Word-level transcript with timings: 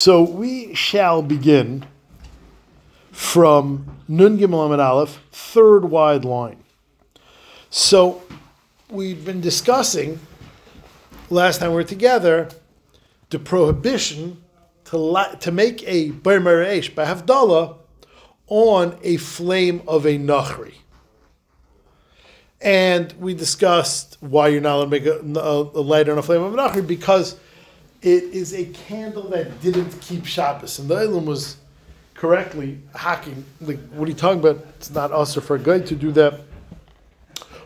So 0.00 0.22
we 0.22 0.74
shall 0.74 1.22
begin 1.22 1.84
from 3.10 3.96
Nun 4.06 4.38
Gimel 4.38 4.78
Aleph, 4.78 5.20
third 5.32 5.86
wide 5.86 6.24
line. 6.24 6.62
So 7.68 8.22
we've 8.88 9.24
been 9.24 9.40
discussing 9.40 10.20
last 11.30 11.58
time 11.58 11.70
we 11.70 11.74
were 11.74 11.82
together 11.82 12.48
the 13.30 13.40
prohibition 13.40 14.40
to 14.84 14.98
la- 14.98 15.34
to 15.34 15.50
make 15.50 15.82
a 15.82 16.10
bar 16.12 16.38
Eish 16.38 16.94
by 16.94 17.04
Havdalah 17.04 17.74
on 18.46 18.96
a 19.02 19.16
flame 19.16 19.82
of 19.88 20.06
a 20.06 20.16
nachri. 20.16 20.74
And 22.60 23.12
we 23.18 23.34
discussed 23.34 24.16
why 24.20 24.46
you're 24.46 24.60
not 24.60 24.76
allowed 24.76 24.84
to 24.84 24.90
make 24.90 25.06
a, 25.06 25.40
a, 25.40 25.62
a 25.62 25.82
light 25.82 26.08
on 26.08 26.18
a 26.18 26.22
flame 26.22 26.42
of 26.42 26.54
a 26.54 26.56
nachri 26.56 26.86
because 26.86 27.34
it 28.02 28.24
is 28.24 28.54
a 28.54 28.66
candle 28.66 29.28
that 29.30 29.60
didn't 29.60 30.00
keep 30.00 30.24
Shabbos. 30.24 30.78
And 30.78 30.88
the 30.88 30.96
Elam 30.96 31.26
was 31.26 31.56
correctly 32.14 32.80
hacking, 32.94 33.44
like, 33.60 33.78
what 33.90 34.06
are 34.06 34.10
you 34.10 34.16
talking 34.16 34.40
about? 34.40 34.64
It's 34.76 34.90
not 34.90 35.12
us 35.12 35.36
or 35.36 35.40
for 35.40 35.56
a 35.56 35.58
guy 35.58 35.80
to 35.80 35.94
do 35.94 36.12
that. 36.12 36.40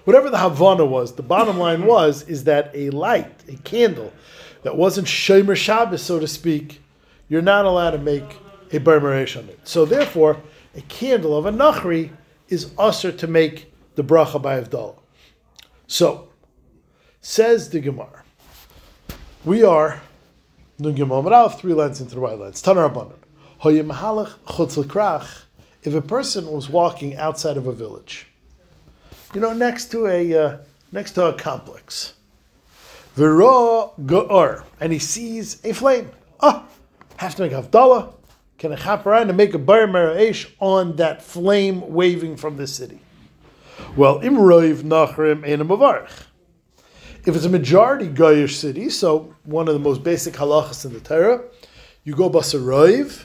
Whatever 0.05 0.31
the 0.31 0.39
Havana 0.39 0.85
was, 0.85 1.15
the 1.15 1.23
bottom 1.23 1.59
line 1.59 1.87
was, 1.87 2.23
is 2.29 2.45
that 2.45 2.71
a 2.75 2.91
light, 2.91 3.33
a 3.49 3.57
candle, 3.59 4.13
that 4.63 4.77
wasn't 4.77 5.07
Shomer 5.07 5.57
Shabbos, 5.57 6.03
so 6.03 6.19
to 6.19 6.29
speak, 6.29 6.81
you're 7.29 7.43
not 7.43 7.65
allowed 7.65 7.93
to 7.93 7.99
make 7.99 8.37
a 8.73 8.79
Bar 8.79 9.01
Maresh 9.01 9.37
on 9.37 9.49
it. 9.49 9.61
So 9.65 9.85
therefore, 9.85 10.41
a 10.75 10.81
candle 10.83 11.37
of 11.37 11.47
a 11.47 11.53
Nachri 11.53 12.11
is 12.49 12.73
usher 12.79 13.13
to 13.13 13.27
make 13.27 13.73
the 13.95 14.05
bracha 14.05 14.41
by 14.41 14.61
Avdallah. 14.61 14.99
So, 15.87 16.29
says 17.21 17.71
the 17.71 17.81
Gemara, 17.81 18.25
we 19.45 19.63
are 19.63 20.01
Nun 20.83 20.97
Amarav, 20.97 21.61
three 21.61 21.75
lines 21.75 22.01
into 22.01 22.17
the 22.17 22.21
white 22.21 22.41
lines. 22.41 22.61
Tanu 22.61 22.91
Rabbanan. 22.91 23.15
Hoyim 23.63 23.93
Halach. 23.95 25.43
If 25.85 25.95
a 25.95 26.03
person 26.03 26.51
was 26.51 26.69
walking 26.69 27.17
outside 27.17 27.57
of 27.57 27.69
a 27.69 27.73
village, 27.73 28.27
you 29.33 29.41
know, 29.41 29.53
next 29.53 29.93
to 29.93 30.09
a 30.09 30.35
uh, 30.35 30.57
next 30.91 31.13
to 31.13 31.27
a 31.27 31.35
complex, 31.35 32.15
V'ro 33.17 33.93
Go'or, 34.07 34.65
and 34.81 34.93
he 34.93 34.99
sees 34.99 35.65
a 35.65 35.73
flame. 35.73 36.11
Ah, 36.41 36.67
have 37.19 37.37
to 37.37 37.43
make 37.43 37.53
Havdalah. 37.53 38.15
Can 38.59 38.73
a 38.73 38.77
chap 38.77 39.07
around 39.07 39.29
and 39.29 39.37
make 39.37 39.55
a 39.55 39.59
bar 39.59 39.87
mera'ish 39.87 40.51
on 40.59 40.97
that 40.97 41.23
flame 41.23 41.93
waving 41.93 42.37
from 42.37 42.57
the 42.57 42.67
city? 42.67 42.99
Well, 43.97 44.21
imroiv 44.21 44.83
nachrim 44.83 45.47
ein 45.47 45.61
mavarich. 45.69 46.11
If 47.25 47.37
it's 47.37 47.45
a 47.45 47.49
majority 47.49 48.09
Goyish 48.09 48.57
city, 48.57 48.91
so 48.91 49.33
one 49.45 49.69
of 49.69 49.75
the 49.75 49.81
most 49.81 50.03
basic 50.03 50.35
halachas 50.35 50.85
in 50.85 50.93
the 50.93 50.99
Torah, 50.99 51.45
you 52.03 52.17
go 52.17 52.29
basaroiv, 52.29 53.23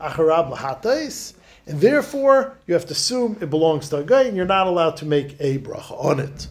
acharab 0.00 0.56
lahatais, 0.56 1.34
and 1.66 1.78
therefore 1.78 2.56
you 2.66 2.72
have 2.72 2.86
to 2.86 2.92
assume 2.92 3.36
it 3.42 3.50
belongs 3.50 3.90
to 3.90 3.98
a 3.98 4.02
guy, 4.02 4.22
and 4.22 4.34
you're 4.34 4.46
not 4.46 4.66
allowed 4.66 4.96
to 4.96 5.04
make 5.04 5.36
a 5.40 5.58
bracha 5.58 5.92
on 6.02 6.20
it. 6.20 6.48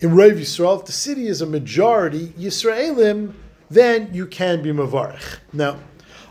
In 0.00 0.14
Rav 0.14 0.32
Yisrael, 0.32 0.80
if 0.80 0.86
the 0.86 0.92
city 0.92 1.26
is 1.28 1.42
a 1.42 1.46
majority 1.46 2.28
Yisraelim, 2.28 3.34
then 3.70 4.08
you 4.14 4.26
can 4.26 4.62
be 4.62 4.70
mavarich. 4.72 5.38
Now, 5.52 5.76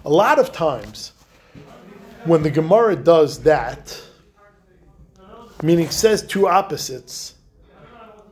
a 0.04 0.10
lot 0.10 0.40
of 0.40 0.52
times 0.52 1.12
when 2.26 2.42
the 2.42 2.50
Gemara 2.50 2.96
does 2.96 3.44
that, 3.44 4.02
meaning 5.62 5.92
says 5.92 6.26
two 6.26 6.48
opposites, 6.48 7.36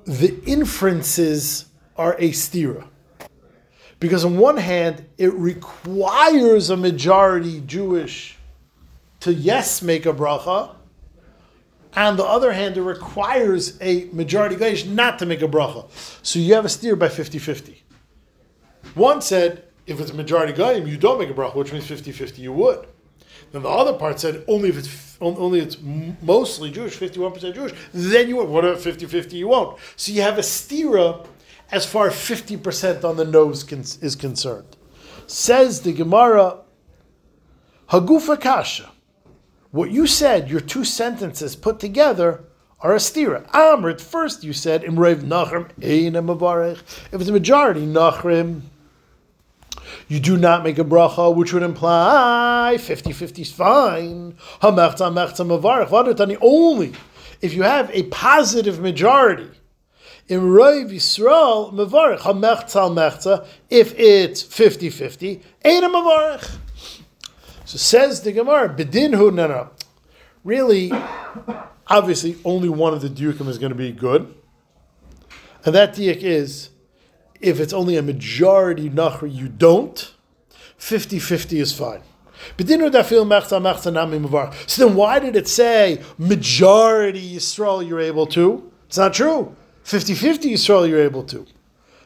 the 0.05 0.42
inferences 0.45 1.66
are 1.95 2.16
a 2.19 2.31
stira. 2.31 2.88
Because 4.00 4.23
on 4.23 4.38
one 4.38 4.58
hand, 4.58 5.06
it 5.17 5.33
requires 5.33 6.69
a 6.69 6.78
majority 6.78 7.61
Jewish 7.61 8.38
to 9.19 9.33
yes 9.33 9.81
make 9.81 10.06
a 10.06 10.14
bracha. 10.14 10.75
On 11.95 12.16
the 12.16 12.23
other 12.23 12.53
hand, 12.53 12.78
it 12.78 12.83
requires 12.83 13.78
a 13.81 14.06
majority 14.14 14.56
Gaish 14.56 14.88
not 14.88 15.19
to 15.19 15.25
make 15.25 15.41
a 15.41 15.47
bracha. 15.47 15.90
So 16.25 16.40
you 16.40 16.53
have 16.53 16.63
a 16.63 16.69
stira 16.69 16.97
by 16.97 17.09
50-50. 17.09 17.78
One 18.94 19.22
said, 19.22 19.66
if 19.85 20.00
it's 20.00 20.12
a 20.12 20.13
majority 20.13 20.53
Gaim, 20.53 20.88
you 20.88 20.97
don't 20.97 21.19
make 21.19 21.29
a 21.29 21.34
bracha, 21.34 21.56
which 21.56 21.73
means 21.73 21.85
50-50 21.85 22.38
you 22.38 22.53
would. 22.53 22.88
Then 23.52 23.63
the 23.63 23.69
other 23.69 23.94
part 23.94 24.19
said, 24.19 24.46
only 24.47 24.69
if 24.69 24.78
it's 24.78 25.09
only 25.22 25.59
it's 25.59 25.78
mostly 26.22 26.72
Jewish, 26.72 26.97
51% 26.97 27.53
Jewish, 27.53 27.74
then 27.94 28.30
you 28.30 28.38
would. 28.38 28.50
What 28.50 28.66
about 28.66 28.80
50-50 28.80 29.34
you 29.34 29.50
won't? 29.50 29.78
So 29.96 30.12
you 30.12 30.22
have 30.22 30.38
a 30.38 30.41
stira 30.41 31.25
as 31.72 31.85
far 31.85 32.07
as 32.07 32.13
50% 32.13 33.03
on 33.03 33.18
the 33.18 33.25
nose 33.25 33.72
is 34.02 34.16
concerned. 34.16 34.78
Says 35.28 35.81
the 35.81 35.94
Gemara, 35.94 36.62
Hagufa 37.90 38.40
Kasha. 38.40 38.91
What 39.72 39.91
you 39.91 40.08
said, 40.08 40.50
your 40.50 40.62
two 40.62 40.84
sentences 40.84 41.56
put 41.56 41.79
together, 41.79 42.46
are 42.81 42.94
a 42.94 42.97
stira. 42.97 43.47
Amrit, 43.52 44.02
first 44.02 44.44
you 44.44 44.53
said, 44.53 44.84
Imrev 44.84 45.22
Nachrim, 45.22 45.69
Mavarech. 45.78 46.79
If 47.12 47.22
it's 47.22 47.29
a 47.29 47.34
majority, 47.34 47.81
Nachrim, 47.81 48.62
you 50.07 50.19
do 50.19 50.38
not 50.38 50.63
make 50.63 50.77
a 50.79 50.83
bracha, 50.83 51.35
which 51.35 51.53
would 51.53 51.63
imply 51.63 52.75
50-50 52.77 53.39
is 53.39 53.51
fine. 53.51 54.35
Only 56.41 56.94
if 57.41 57.53
you 57.53 57.63
have 57.63 57.89
a 57.94 58.03
positive 58.03 58.79
majority. 58.79 59.49
In 60.28 60.51
Rav 60.51 60.89
Yisrael, 60.89 61.73
mavarech, 61.73 62.19
hamechta, 62.19 62.89
mechta, 62.94 63.47
if 63.69 63.97
it's 63.97 64.44
50-50, 64.44 65.41
ain't 65.66 65.85
a 65.85 65.89
mavarech. 65.89 66.57
So 67.66 67.78
says 67.78 68.22
the 68.22 68.31
Gemara, 68.31 68.69
bedin 68.69 69.16
hu, 69.16 69.31
no, 69.31 69.47
no. 69.47 69.69
Really, 70.44 70.91
obviously, 71.88 72.38
only 72.45 72.69
one 72.69 72.94
of 72.94 73.01
the 73.01 73.09
dukim 73.09 73.47
is 73.47 73.57
going 73.57 73.72
to 73.72 73.75
be 73.78 73.91
good. 73.91 74.33
And 75.66 75.75
that 75.75 75.94
diuk 75.94 76.22
is 76.22 76.69
if 77.41 77.59
it's 77.59 77.73
only 77.73 77.95
a 77.97 78.01
majority 78.01 78.89
nachri, 78.89 79.33
you 79.33 79.47
don't. 79.47 80.13
50-50 80.79 81.59
is 81.59 81.73
fine. 81.73 82.01
So 82.57 82.63
then 84.88 84.95
why 84.95 85.19
did 85.19 85.35
it 85.35 85.47
say 85.47 86.01
majority 86.17 87.35
Yisrael 87.35 87.85
you're 87.85 87.99
able 87.99 88.25
to? 88.28 88.72
It's 88.88 88.97
not 88.97 89.13
true. 89.13 89.55
50-50 89.83 90.51
Yisrael 90.53 90.88
you're 90.88 91.01
able 91.01 91.23
to. 91.23 91.45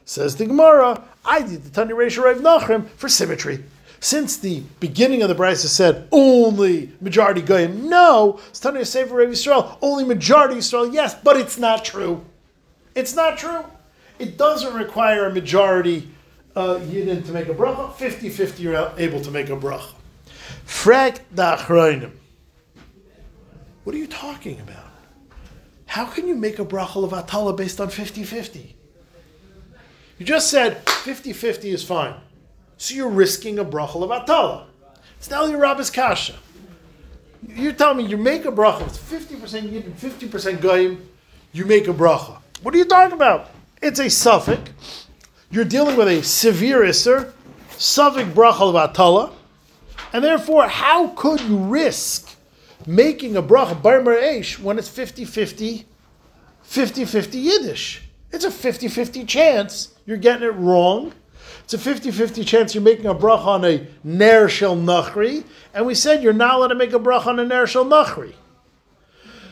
Says 0.06 0.36
the 0.36 0.46
Gemara, 0.46 1.04
I 1.24 1.42
did 1.44 1.64
the 1.64 1.70
Tani 1.70 1.94
Reisha 1.94 2.24
Rav 2.24 2.38
Nachrim 2.38 2.90
for 2.90 3.08
symmetry. 3.08 3.64
Since 4.00 4.38
the 4.38 4.64
beginning 4.82 5.22
of 5.22 5.30
the 5.30 5.36
Brisa 5.36 5.68
said 5.68 6.08
only 6.12 6.92
majority 7.00 7.42
Goyim, 7.42 7.88
no, 7.88 8.40
it's 8.50 8.60
Tani 8.60 8.84
Sefer 8.84 9.16
Rav 9.16 9.30
Yisrael, 9.30 9.78
only 9.82 10.04
majority 10.04 10.56
Yisrael, 10.56 10.94
yes, 10.94 11.16
but 11.16 11.38
it's 11.38 11.58
not 11.58 11.86
true. 11.86 12.26
It's 12.96 13.16
not 13.16 13.38
true. 13.38 13.64
It 14.24 14.38
doesn't 14.38 14.74
require 14.74 15.26
a 15.26 15.34
majority 15.34 16.08
uh, 16.56 16.80
Yidden 16.80 17.26
to 17.26 17.34
make 17.34 17.50
a 17.50 17.54
bracha. 17.54 17.92
50-50 17.92 18.60
you're 18.60 18.94
able 18.98 19.20
to 19.20 19.30
make 19.30 19.50
a 19.50 19.58
bracha. 19.58 19.92
Frag 20.64 21.20
da'achroinim. 21.36 22.12
What 23.84 23.94
are 23.94 24.00
you 24.00 24.08
talking 24.08 24.62
about? 24.62 24.86
How 25.88 26.06
can 26.06 26.26
you 26.26 26.36
make 26.36 26.58
a 26.58 26.64
bracha 26.64 27.04
of 27.04 27.12
atala 27.12 27.52
based 27.54 27.82
on 27.82 27.90
50-50? 27.90 28.74
You 30.20 30.26
just 30.26 30.50
said 30.50 30.86
50-50 30.86 31.66
is 31.66 31.84
fine. 31.84 32.16
So 32.78 32.96
you're 32.96 33.10
risking 33.10 33.60
a 33.60 33.66
bracha 33.66 34.02
of 34.02 34.10
atala. 34.10 34.68
It's 35.18 35.30
now 35.30 35.48
your 35.48 35.60
rabbis 35.60 35.90
kasha. 35.90 36.36
You're 37.46 37.74
telling 37.74 37.98
me 37.98 38.06
you 38.06 38.16
make 38.16 38.46
a 38.46 38.54
bracha, 38.54 38.88
it's 38.88 38.98
50% 38.98 39.70
Yidden, 39.70 39.92
50% 39.92 40.62
goyim, 40.62 41.10
you 41.52 41.66
make 41.66 41.90
a 41.90 41.94
bracha. 41.94 42.38
What 42.62 42.74
are 42.74 42.78
you 42.78 42.86
talking 42.86 43.12
about? 43.12 43.50
It's 43.84 44.00
a 44.00 44.10
suffix. 44.10 45.10
You're 45.52 45.66
dealing 45.66 45.98
with 45.98 46.08
a 46.08 46.24
severe 46.24 46.84
isser, 46.84 47.34
suffix 47.72 48.30
bracha 48.30 48.62
of 48.62 48.76
atala, 48.78 49.34
and 50.14 50.24
therefore, 50.24 50.70
how 50.70 51.10
could 51.10 51.42
you 51.42 51.58
risk 51.58 52.34
making 52.88 53.36
a 53.36 53.44
bracha 53.44 53.84
bar 53.84 54.00
Eish 54.00 54.58
when 54.58 54.80
it's 54.80 54.88
50-50, 54.88 55.84
50-50 56.66 57.34
Yiddish? 57.34 58.04
It's 58.32 58.46
a 58.46 58.50
50-50 58.50 59.28
chance 59.28 59.94
you're 60.06 60.16
getting 60.16 60.48
it 60.48 60.56
wrong. 60.56 61.12
It's 61.66 61.74
a 61.74 61.78
50-50 61.78 62.48
chance 62.48 62.74
you're 62.74 62.82
making 62.82 63.08
a 63.08 63.14
bracha 63.14 63.48
on 63.48 63.66
a 63.66 63.86
ner 64.06 64.48
shel 64.48 64.78
nachri, 64.78 65.44
and 65.74 65.86
we 65.86 65.94
said 65.94 66.24
you're 66.24 66.32
not 66.32 66.56
allowed 66.56 66.68
to 66.68 66.76
make 66.76 66.94
a 66.94 67.00
bracha 67.00 67.28
on 67.28 67.40
a 67.40 67.46
ner 67.46 67.68
shel 67.68 67.84
nachri. 67.84 68.32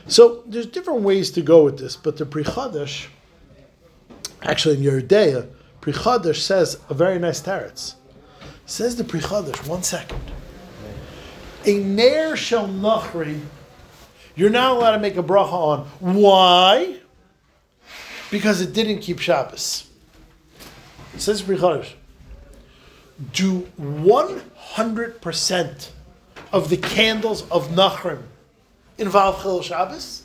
So 0.08 0.44
there's 0.46 0.68
different 0.68 1.02
ways 1.02 1.32
to 1.32 1.42
go 1.42 1.66
with 1.66 1.80
this, 1.80 1.98
but 1.98 2.16
the 2.16 2.26
Pri 2.26 2.46
Chadash 2.46 3.08
Actually, 4.44 4.78
in 4.78 4.84
Yeridea, 4.84 5.48
Pri 5.82 5.94
Chadash 5.94 6.38
says 6.38 6.80
a 6.90 6.94
very 6.94 7.20
nice 7.20 7.42
teretz. 7.42 7.96
Says 8.66 8.96
the 8.96 9.04
Prichadash, 9.04 9.68
one 9.68 9.84
second. 9.84 10.20
A 11.66 11.78
Ner 11.78 12.36
Shel 12.36 12.68
Nachri, 12.68 13.42
you're 14.36 14.50
not 14.50 14.78
allowed 14.78 14.92
to 14.92 15.00
make 15.00 15.18
a 15.18 15.24
bracha 15.24 15.52
on. 15.52 15.80
Why? 16.00 16.98
Because 18.30 18.62
it 18.62 18.74
didn't 18.74 19.00
keep 19.00 19.20
Shabbos. 19.20 19.88
Says 21.18 21.42
Prichadash, 21.42 21.94
do 23.34 23.68
100% 23.80 25.90
of 26.54 26.70
the 26.70 26.78
candles 26.78 27.42
of 27.50 27.70
Nachrim 27.70 28.24
involve 28.98 29.42
Chil 29.42 29.62
Shabbos? 29.62 30.24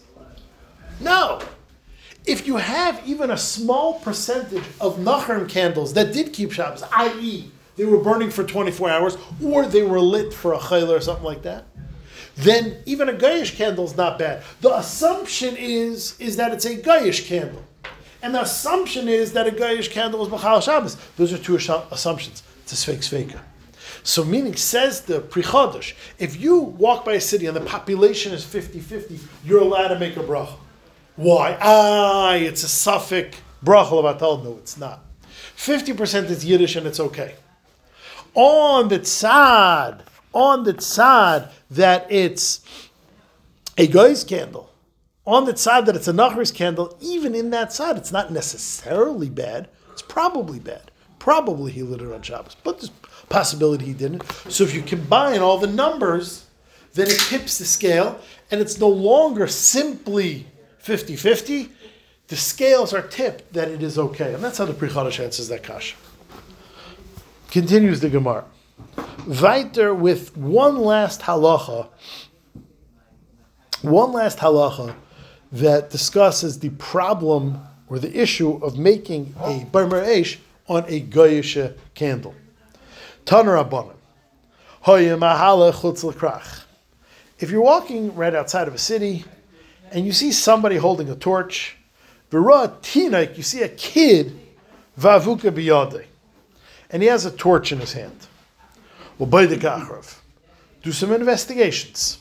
No. 1.01 1.41
If 2.27 2.45
you 2.45 2.57
have 2.57 3.01
even 3.07 3.31
a 3.31 3.37
small 3.39 4.01
percentage 4.01 4.65
of 4.81 4.99
Nachrim 4.99 5.49
candles 5.49 5.95
that 5.95 6.13
did 6.13 6.33
keep 6.33 6.51
Shabbos, 6.51 6.83
i.e., 6.83 7.53
they 7.77 7.85
were 7.85 7.99
burning 7.99 8.31
for 8.31 8.43
24 8.43 8.91
hours, 8.91 9.17
or 9.45 9.65
they 9.65 9.83
were 9.83 10.01
lit 10.01 10.35
for 10.35 10.53
a 10.53 10.59
chayla 10.59 10.97
or 10.97 11.01
something 11.01 11.25
like 11.25 11.43
that, 11.43 11.67
then 12.35 12.79
even 12.85 13.09
a 13.09 13.13
Gayish 13.13 13.55
candle 13.55 13.85
is 13.85 13.97
not 13.97 14.19
bad. 14.19 14.43
The 14.61 14.77
assumption 14.77 15.57
is, 15.57 16.19
is 16.19 16.37
that 16.37 16.53
it's 16.53 16.65
a 16.65 16.77
Gayish 16.77 17.27
candle. 17.27 17.63
And 18.23 18.35
the 18.35 18.43
assumption 18.43 19.09
is 19.09 19.33
that 19.35 19.47
a 19.47 19.53
Gayish 19.53 19.91
candle 19.91 20.19
was 20.19 20.29
Machal 20.29 20.61
Shabbos. 20.61 20.97
Those 21.17 21.33
are 21.33 21.39
two 21.39 21.57
assumptions. 21.57 22.43
It's 22.63 22.73
a 22.73 22.77
Sfeik 22.77 22.99
Sfeika. 22.99 23.41
So 24.03 24.25
meaning, 24.25 24.57
says 24.57 25.03
the 25.03 25.21
Prichodesh, 25.21 25.95
if 26.19 26.41
you 26.41 26.59
walk 26.59 27.05
by 27.05 27.15
a 27.15 27.21
city 27.21 27.47
and 27.47 27.57
the 27.57 27.61
population 27.61 28.33
is 28.33 28.45
50-50, 28.45 29.21
you're 29.45 29.61
allowed 29.61 29.89
to 29.89 29.99
make 29.99 30.17
a 30.17 30.21
bracha. 30.21 30.57
Why? 31.17 31.57
Ah, 31.61 32.35
it's 32.35 32.63
a 32.63 32.69
suffix 32.69 33.39
bracha 33.65 33.91
levatal. 33.91 34.45
No, 34.45 34.57
it's 34.59 34.77
not. 34.77 35.05
50% 35.57 36.31
is 36.31 36.45
Yiddish 36.45 36.77
and 36.77 36.87
it's 36.87 37.01
okay. 37.01 37.35
On 38.35 38.89
the 38.89 38.99
tzad, 38.99 40.03
on 40.35 40.65
the 40.65 40.75
tzad 40.75 41.51
that 41.71 42.07
it's 42.11 42.61
a 43.79 43.87
guy's 43.87 44.25
candle, 44.25 44.71
on 45.27 45.47
the 45.47 45.55
tzad 45.55 45.87
that 45.87 45.97
it's 45.97 46.09
a 46.09 46.13
nachris 46.13 46.55
candle, 46.55 46.97
even 47.01 47.35
in 47.35 47.51
that 47.51 47.71
tzad, 47.71 47.97
it's 47.97 48.13
not 48.13 48.31
necessarily 48.31 49.31
bad. 49.31 49.69
It's 49.93 50.03
probably 50.03 50.59
bad. 50.59 50.91
Probably 51.19 51.73
he 51.73 51.83
lit 51.83 52.03
it 52.03 52.13
on 52.13 52.21
Shabbos, 52.23 52.57
but 52.63 52.79
there's 52.79 52.93
possibility 53.29 53.87
he 53.87 53.95
didn't. 53.95 54.23
So 54.51 54.63
if 54.63 54.75
you 54.75 54.83
combine 54.83 55.41
all 55.41 55.59
the 55.59 55.67
numbers, 55.67 56.47
then 56.93 57.09
it 57.09 57.19
tips 57.19 57.59
the 57.59 57.65
scale, 57.65 58.21
and 58.51 58.61
it's 58.61 58.79
no 58.79 58.89
longer 58.89 59.47
simply 59.47 60.47
50 60.87 61.17
50. 61.17 61.69
The 62.29 62.37
scales 62.37 62.95
are 62.95 63.03
tipped 63.03 63.53
that 63.55 63.69
it 63.69 63.83
is 63.83 63.99
okay. 63.99 64.33
And 64.35 64.43
that's 64.43 64.59
how 64.59 64.67
the 64.67 64.73
Pri 64.73 64.89
Chadash 64.89 65.19
answers 65.19 65.49
that 65.49 65.65
kasha. 65.65 65.97
Continues 67.51 67.99
the 67.99 68.09
Gemara. 68.09 68.45
Weiter 69.27 69.93
with 69.93 70.37
one 70.37 70.79
last 70.79 71.23
halacha, 71.23 71.89
one 73.83 74.13
last 74.13 74.39
halacha 74.39 74.95
that 75.51 75.91
discusses 75.91 76.61
the 76.61 76.71
problem 76.71 77.61
or 77.89 77.99
the 77.99 78.17
issue 78.17 78.53
of 78.65 78.79
making 78.79 79.35
a 79.41 79.67
Barmer 79.73 80.07
Eish 80.07 80.39
on 80.69 80.85
a 80.87 81.01
Goyish 81.01 81.77
candle. 81.95 82.35
Taner 83.25 83.61
Rabbanim. 83.61 83.95
If 87.39 87.51
you're 87.51 87.61
walking 87.61 88.15
right 88.15 88.35
outside 88.37 88.69
of 88.69 88.75
a 88.75 88.79
city 88.79 89.25
and 89.91 90.07
you 90.07 90.13
see 90.13 90.33
somebody 90.33 90.77
holding 90.77 91.09
a 91.11 91.17
torch, 91.17 91.77
you 92.33 93.43
see 93.43 93.63
a 93.63 93.69
kid, 93.69 94.39
vavuka 94.99 95.51
biyade, 95.51 96.05
and 96.91 97.03
he 97.03 97.09
has 97.09 97.25
a 97.25 97.31
torch 97.31 97.73
in 97.73 97.81
his 97.81 97.93
hand. 97.93 98.27
Well, 99.19 99.31
do 100.83 100.93
some 100.93 101.13
investigations. 101.13 102.19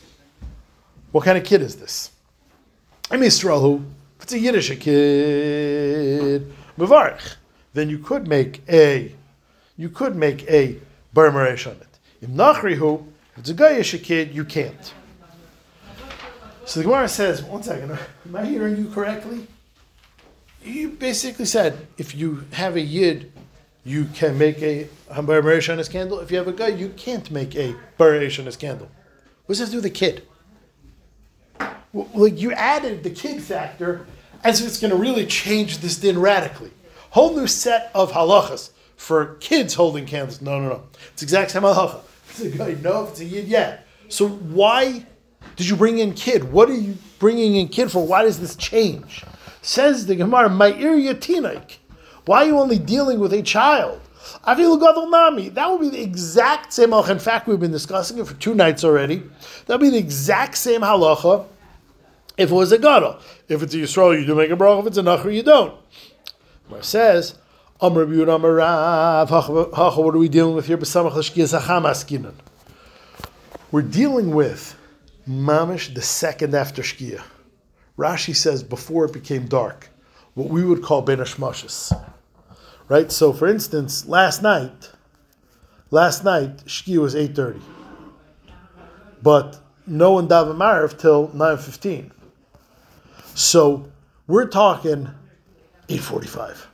What 1.11 1.25
kind 1.25 1.37
of 1.37 1.43
kid 1.43 1.61
is 1.61 1.75
this? 1.75 2.11
I'm 3.11 3.23
Israel 3.23 3.83
if 4.17 4.23
it's 4.23 4.33
a 4.33 4.39
Yiddish 4.39 4.79
kid, 4.79 6.51
then 7.73 7.89
you 7.89 7.99
could 7.99 8.27
make 8.27 8.61
a, 8.69 9.13
you 9.77 9.89
could 9.89 10.15
make 10.15 10.49
a 10.49 10.77
Bar 11.13 11.27
on 11.29 11.45
it. 11.45 11.99
Im 12.21 12.35
Nachrihu, 12.35 13.05
if 13.33 13.39
it's 13.39 13.49
a 13.49 13.53
Gayish 13.53 14.03
kid, 14.03 14.33
you 14.33 14.43
can't. 14.43 14.93
So 16.65 16.79
the 16.79 16.85
Gemara 16.85 17.07
says, 17.07 17.43
one 17.43 17.63
second, 17.63 17.91
uh, 17.91 17.97
am 18.27 18.35
I 18.35 18.45
hearing 18.45 18.77
you 18.77 18.89
correctly? 18.89 19.47
You 20.63 20.89
basically 20.89 21.45
said 21.45 21.87
if 21.97 22.15
you 22.15 22.45
have 22.53 22.75
a 22.75 22.81
Yid 22.81 23.31
you 23.85 24.05
can 24.05 24.37
make 24.37 24.61
a 24.63 24.89
Bar 25.09 25.43
on 25.45 25.77
his 25.77 25.87
candle. 25.87 26.19
If 26.19 26.31
you 26.31 26.37
have 26.37 26.47
a 26.47 26.51
guy, 26.51 26.69
you 26.69 26.89
can't 26.89 27.29
make 27.29 27.55
a 27.55 27.75
Bar 27.97 28.15
on 28.15 28.21
his 28.21 28.57
candle. 28.57 28.89
What 29.45 29.57
does 29.57 29.59
that 29.59 29.69
do 29.69 29.77
with 29.77 29.83
the 29.83 29.91
kid? 29.91 30.23
Well, 31.93 32.09
like 32.15 32.41
you 32.41 32.51
added 32.51 33.03
the 33.03 33.11
kid 33.11 33.41
factor 33.43 34.07
as 34.43 34.59
if 34.59 34.67
it's 34.67 34.79
going 34.79 34.91
to 34.91 34.97
really 34.97 35.25
change 35.27 35.77
this 35.77 35.97
din 35.97 36.19
radically. 36.19 36.71
Whole 37.11 37.35
new 37.35 37.47
set 37.47 37.91
of 37.93 38.11
halachas 38.11 38.71
for 38.97 39.35
kids 39.35 39.75
holding 39.75 40.05
candles. 40.05 40.41
No, 40.41 40.59
no, 40.59 40.69
no. 40.69 40.83
It's 41.13 41.21
exact 41.21 41.51
same 41.51 41.61
halacha. 41.61 42.01
It's 42.31 42.39
a 42.41 42.49
guy, 42.49 42.75
no, 42.81 43.03
if 43.03 43.11
it's 43.11 43.19
a 43.21 43.25
yid, 43.25 43.47
yeah. 43.47 43.77
So 44.09 44.27
why 44.27 45.05
did 45.55 45.67
you 45.67 45.75
bring 45.75 45.99
in 45.99 46.13
kid? 46.13 46.51
What 46.51 46.69
are 46.69 46.75
you 46.75 46.97
bringing 47.19 47.55
in 47.55 47.67
kid 47.67 47.91
for? 47.91 48.05
Why 48.05 48.23
does 48.23 48.39
this 48.39 48.55
change? 48.55 49.23
Says 49.61 50.05
the 50.05 50.15
Gemara, 50.15 50.49
my 50.49 50.71
yatinaik. 50.71 51.77
Why 52.25 52.43
are 52.43 52.45
you 52.45 52.59
only 52.59 52.79
dealing 52.79 53.19
with 53.19 53.33
a 53.33 53.41
child? 53.41 54.01
Avilu 54.47 55.09
nami. 55.09 55.49
That 55.49 55.69
would 55.69 55.81
be 55.81 55.89
the 55.89 56.01
exact 56.01 56.73
same 56.73 56.89
halacha. 56.89 57.09
In 57.09 57.19
fact, 57.19 57.47
we've 57.47 57.59
been 57.59 57.71
discussing 57.71 58.17
it 58.17 58.27
for 58.27 58.33
two 58.35 58.55
nights 58.55 58.83
already. 58.83 59.23
That 59.65 59.79
would 59.79 59.85
be 59.85 59.89
the 59.89 59.97
exact 59.97 60.57
same 60.57 60.81
halacha 60.81 61.45
if 62.37 62.51
it 62.51 62.53
was 62.53 62.71
a 62.71 62.77
gadol. 62.77 63.17
If 63.47 63.63
it's 63.63 63.73
a 63.73 63.77
Yisrael, 63.77 64.19
you 64.19 64.25
do 64.25 64.35
make 64.35 64.51
a 64.51 64.55
bracha. 64.55 64.81
If 64.81 64.87
it's 64.87 64.97
a 64.97 65.03
nachar, 65.03 65.33
you 65.33 65.43
don't. 65.43 65.73
It 66.71 66.83
says, 66.83 67.35
Amr 67.79 68.05
Amarav, 68.05 69.29
what 69.97 70.15
are 70.15 70.17
we 70.17 70.29
dealing 70.29 70.55
with 70.55 70.65
here? 70.65 70.77
We're 73.71 73.81
dealing 73.81 74.31
with 74.31 74.75
mamish 75.27 75.93
the 75.93 76.01
second 76.01 76.53
after 76.53 76.81
shkia. 76.81 77.23
Rashi 77.97 78.35
says 78.35 78.63
before 78.63 79.05
it 79.05 79.13
became 79.13 79.47
dark, 79.47 79.89
what 80.33 80.49
we 80.49 80.63
would 80.63 80.83
call 80.83 81.01
ben 81.01 81.23
Right? 82.87 83.11
So 83.11 83.33
for 83.33 83.47
instance, 83.47 84.05
last 84.05 84.43
night, 84.43 84.91
last 85.89 86.23
night, 86.23 86.57
Shkia 86.65 86.99
was 86.99 87.15
8.30. 87.15 87.61
But 89.23 89.59
no 89.87 90.11
one 90.11 90.27
davened 90.27 90.57
Mariv 90.57 90.99
till 90.99 91.29
9.15. 91.29 92.11
So 93.33 93.89
we're 94.27 94.47
talking 94.47 95.09
8.45. 95.87 96.65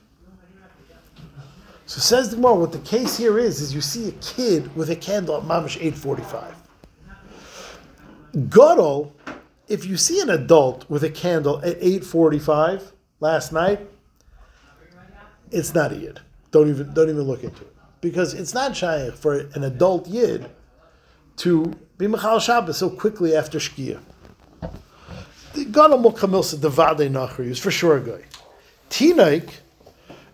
So 1.86 2.00
says 2.00 2.30
the 2.30 2.38
Gemara, 2.38 2.56
what 2.56 2.72
the 2.72 2.80
case 2.80 3.18
here 3.18 3.38
is, 3.38 3.62
is 3.62 3.74
you 3.74 3.82
see 3.82 4.10
a 4.10 4.14
kid 4.14 4.74
with 4.76 4.90
a 4.90 4.96
candle 4.96 5.38
at 5.38 5.44
Mamish 5.44 5.80
8.45. 5.80 6.56
Gadol, 8.50 9.14
if 9.68 9.86
you 9.86 9.98
see 9.98 10.22
an 10.22 10.30
adult 10.30 10.90
with 10.90 11.04
a 11.04 11.10
candle 11.10 11.60
at 11.64 11.80
8.45 11.82 12.92
last 13.20 13.52
night, 13.52 13.80
it's 15.52 15.74
not 15.74 15.92
a 15.92 15.98
yid. 15.98 16.20
Don't 16.52 16.70
even 16.70 16.94
don't 16.94 17.10
even 17.10 17.24
look 17.24 17.44
into 17.44 17.62
it 17.62 17.76
because 18.00 18.34
it's 18.34 18.54
not 18.54 18.76
shaykh 18.76 19.14
for 19.16 19.40
an 19.54 19.64
adult 19.64 20.08
yid 20.08 20.50
to 21.38 21.74
be 21.98 22.08
mechal 22.08 22.42
Shabbos 22.42 22.78
so 22.78 22.90
quickly 22.90 23.36
after 23.36 23.60
shkia. 23.60 24.00
The 25.54 25.66
gadol 25.66 26.00
mokamilsa 26.00 26.60
devade 26.60 27.12
nachri 27.12 27.48
is 27.48 27.60
for 27.60 27.72
sure 27.72 27.98
a 27.98 28.02
guy. 28.02 28.24
Tinaik, 28.90 29.50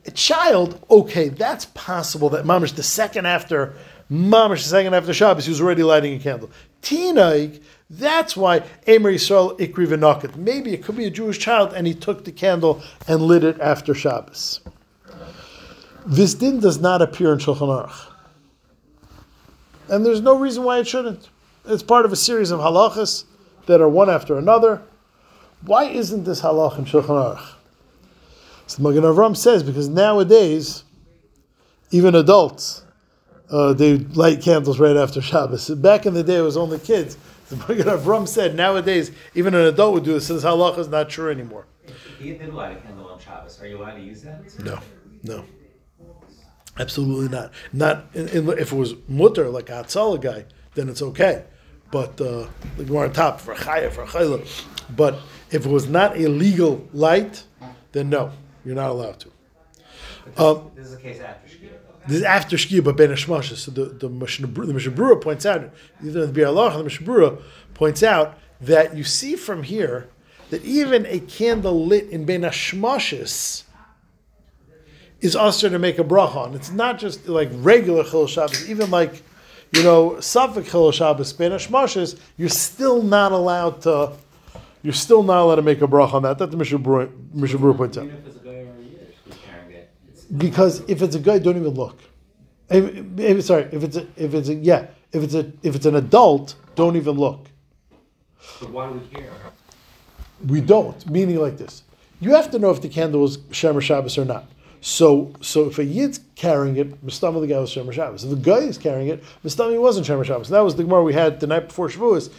a 0.06 0.12
child, 0.12 0.84
okay, 0.90 1.30
that's 1.30 1.66
possible 1.66 2.30
that 2.30 2.46
mamish 2.46 2.76
the 2.76 2.84
second 2.84 3.26
after 3.26 3.74
mamish 4.12 4.64
the 4.64 4.70
second 4.70 4.94
after 4.94 5.14
Shabbos 5.14 5.46
he 5.46 5.52
was 5.52 5.62
already 5.62 5.84
lighting 5.84 6.14
a 6.14 6.20
candle. 6.20 6.50
Tinaik, 6.88 7.62
that's 7.90 8.38
why 8.38 8.64
Emer 8.88 9.12
Yisrael 9.12 9.60
ikri 9.60 10.38
Maybe 10.38 10.74
it 10.74 10.84
could 10.84 10.96
be 10.96 11.06
a 11.06 11.10
Jewish 11.10 11.38
child 11.38 11.74
and 11.74 11.86
he 11.86 11.94
took 11.94 12.24
the 12.24 12.32
candle 12.32 12.82
and 13.08 13.22
lit 13.22 13.44
it 13.44 13.60
after 13.60 13.94
Shabbos. 13.94 14.62
This 16.06 16.34
din 16.34 16.62
does 16.62 16.80
not 16.80 17.02
appear 17.02 17.34
in 17.34 17.40
Shulchan 17.40 17.68
Aruch. 17.68 18.14
And 19.90 20.06
there's 20.06 20.22
no 20.22 20.38
reason 20.38 20.64
why 20.64 20.80
it 20.80 20.88
shouldn't. 20.88 21.28
It's 21.66 21.84
part 21.84 22.06
of 22.06 22.14
a 22.14 22.16
series 22.16 22.52
of 22.52 22.62
halachas 22.62 23.26
that 23.66 23.82
are 23.82 23.90
one 23.90 24.10
after 24.10 24.38
another. 24.38 24.82
Why 25.66 25.86
isn't 25.86 26.24
this 26.24 26.42
halach 26.42 26.78
in 26.78 26.86
Shulchan 26.86 27.08
Aruch? 27.08 27.54
So 28.68 28.82
Magen 28.82 29.04
Avram 29.04 29.36
says 29.36 29.62
because 29.64 29.90
nowadays, 29.90 30.86
even 31.92 32.16
adults, 32.16 32.84
uh, 33.50 33.74
they 33.74 33.98
light 33.98 34.42
candles 34.42 34.80
right 34.80 34.96
after 34.96 35.22
Shabbos. 35.22 35.70
Back 35.70 36.06
in 36.06 36.14
the 36.14 36.24
day, 36.24 36.38
it 36.38 36.42
was 36.42 36.58
only 36.58 36.80
kids. 36.80 37.18
The 37.50 37.56
Magen 37.56 37.88
Avram 37.88 38.28
said 38.28 38.56
nowadays, 38.56 39.12
even 39.34 39.56
an 39.56 39.62
adult 39.62 39.94
would 39.94 40.04
do 40.04 40.14
this. 40.14 40.28
since 40.28 40.44
halacha 40.44 40.80
is 40.80 40.88
not 40.90 41.10
true 41.10 41.32
anymore. 41.32 41.66
If 41.86 42.20
you 42.20 42.38
did 42.38 42.54
light 42.54 42.78
a 42.78 42.82
candle 42.82 43.08
on 43.08 43.20
Shabbos, 43.20 43.62
are 43.62 43.68
you 43.68 43.78
allowed 43.78 43.96
to 43.96 44.02
use 44.02 44.22
that? 44.24 44.60
No, 44.60 44.80
no. 45.24 45.46
Absolutely 46.80 47.30
not. 47.30 47.52
Not 47.74 48.06
in, 48.14 48.28
in, 48.30 48.50
if 48.50 48.72
it 48.72 48.76
was 48.76 48.96
mutter 49.08 49.50
like 49.50 49.70
a 49.70 49.84
Hatzala 49.84 50.22
guy, 50.22 50.46
then 50.76 50.90
it's 50.90 51.02
okay. 51.02 51.46
But 51.90 52.20
uh, 52.20 52.48
like 52.78 52.88
more 52.88 53.06
on 53.06 53.14
top 53.14 53.40
for 53.40 53.56
chaya 53.56 53.90
for 53.92 54.06
chayla. 54.06 54.46
But 54.96 55.20
if 55.52 55.66
it 55.66 55.70
was 55.70 55.88
not 55.88 56.18
a 56.18 56.28
legal 56.28 56.88
light, 56.94 57.44
then 57.94 58.10
no, 58.10 58.32
you're 58.66 58.76
not 58.76 58.90
allowed 58.90 59.20
to. 59.22 59.32
Um, 60.36 60.72
this 60.76 60.88
is 60.88 60.94
a 60.94 60.98
case 61.00 61.22
after 61.22 61.48
shkia. 61.48 61.87
This 62.08 62.18
is 62.18 62.24
after 62.24 62.58
Shkia, 62.58 62.84
but 62.84 62.98
Ben 62.98 63.10
Hashmoshes. 63.10 63.58
So 63.58 63.72
the 63.72 63.86
the 63.86 64.10
Mishnah 64.10 64.48
the 64.48 64.74
Mishnah 64.74 65.16
points 65.18 65.46
out, 65.46 65.70
either 66.04 66.26
the 66.26 66.34
Bir 66.34 66.48
Allah 66.48 66.78
the 66.78 66.84
Mishnah 66.84 67.38
points 67.74 68.04
out 68.04 68.38
that 68.62 68.96
you 68.96 69.04
see 69.04 69.36
from 69.36 69.64
here 69.64 70.10
that 70.50 70.64
even 70.64 71.06
a 71.08 71.20
candle 71.20 71.86
lit 71.86 72.10
in 72.10 72.26
Ben 72.26 72.42
Hashmoshes 72.42 73.64
is 75.20 75.36
also 75.36 75.68
to 75.70 75.80
make 75.80 76.00
a 76.00 76.04
bracha 76.04 76.36
on. 76.36 76.56
It's 76.56 76.72
not 76.72 77.00
just 77.00 77.28
like 77.28 77.50
regular 77.54 78.04
Chil 78.04 78.28
Shabbos, 78.28 78.70
even 78.70 78.92
like, 78.92 79.24
you 79.74 79.84
know, 79.84 80.20
Suffolk 80.20 80.66
Chil 80.66 80.92
Shabbos, 80.92 81.34
Ben 81.34 81.52
Hashmoshes, 81.52 82.20
you're 82.38 82.50
still 82.50 83.02
not 83.02 83.32
allowed 83.32 83.82
to, 83.82 84.14
you're 84.84 84.94
still 84.94 85.24
not 85.24 85.42
allowed 85.42 85.56
to 85.56 85.64
make 85.64 85.82
a 85.82 85.88
bracha 85.88 86.14
on 86.14 86.24
that. 86.24 86.38
That 86.38 86.52
the 86.52 86.58
Mishnah 86.58 86.80
points 87.74 87.98
out. 87.98 88.06
Even 88.06 88.18
if 88.18 88.28
it's 88.28 88.38
a 88.38 88.40
guy 88.40 88.52
or 88.52 88.74
a 88.74 88.82
Yiddish 88.82 89.16
who's 89.26 89.36
carrying 89.46 89.72
it, 89.72 89.90
it's, 90.08 90.17
Because 90.36 90.82
if 90.90 91.02
it's 91.02 91.16
a 91.16 91.20
guy, 91.20 91.40
don't 91.40 91.56
even 91.58 91.74
look. 91.74 91.98
If, 92.70 93.20
if- 93.20 93.46
sorry, 93.46 93.64
if 93.72 93.84
it's 93.84 93.96
a, 93.96 94.08
if 94.18 94.34
it's 94.34 94.50
a, 94.50 94.54
yeah, 94.56 94.88
if 95.14 95.24
it's 95.24 95.34
a, 95.34 95.52
if 95.64 95.76
it's 95.76 95.86
an 95.86 95.96
adult, 95.96 96.56
don't 96.76 96.96
even 96.98 97.18
look. 97.18 97.46
but 98.60 98.70
why 98.72 98.88
do 98.90 98.94
we 99.00 99.08
care? 99.08 99.32
We 100.46 100.62
don't. 100.62 101.10
Meaning 101.10 101.38
like 101.38 101.58
this: 101.58 101.84
you 102.20 102.32
have 102.36 102.52
to 102.52 102.60
know 102.60 102.70
if 102.72 102.82
the 102.82 102.90
candle 102.90 103.22
was 103.22 103.38
Shemer 103.52 103.82
Shabbos 103.82 104.18
or 104.18 104.26
not. 104.26 104.46
So, 104.82 105.34
so 105.42 105.68
if 105.70 105.80
a 105.80 105.84
yid's 105.84 106.20
carrying 106.36 106.76
it, 106.78 107.04
Mustama 107.06 107.42
the 107.42 107.48
guy 107.48 107.58
was 107.60 107.72
Shemer 107.74 107.92
Shabbos. 107.94 108.24
If 108.24 108.30
the 108.30 108.36
guy 108.36 108.60
is 108.60 108.78
carrying 108.78 109.08
it, 109.08 109.24
Mustama 109.44 109.80
wasn't 109.82 110.06
Shemer 110.06 110.24
Shabbos. 110.24 110.50
That 110.50 110.60
was 110.62 110.76
the 110.76 110.84
Gemara 110.84 111.04
we 111.04 111.14
had 111.14 111.40
the 111.40 111.48
night 111.48 111.68
before 111.70 111.88
Shavuos. 111.90 112.32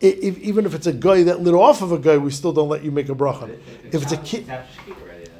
If, 0.00 0.38
even 0.38 0.64
if 0.66 0.74
it's 0.74 0.86
a 0.88 0.92
guy 0.92 1.22
that 1.24 1.42
lit 1.42 1.54
off 1.54 1.80
of 1.82 1.92
a 1.92 1.98
guy, 1.98 2.16
we 2.16 2.30
still 2.32 2.52
don't 2.52 2.68
let 2.68 2.82
you 2.82 2.90
make 2.90 3.08
a 3.08 3.14
bracha. 3.14 3.56
If 3.92 4.02
it's 4.02 4.12
a 4.12 4.16
kid, 4.16 4.40
It's 4.40 4.50
after 4.50 4.80
Shkia 4.90 5.00
already 5.02 5.24
though. 5.26 5.32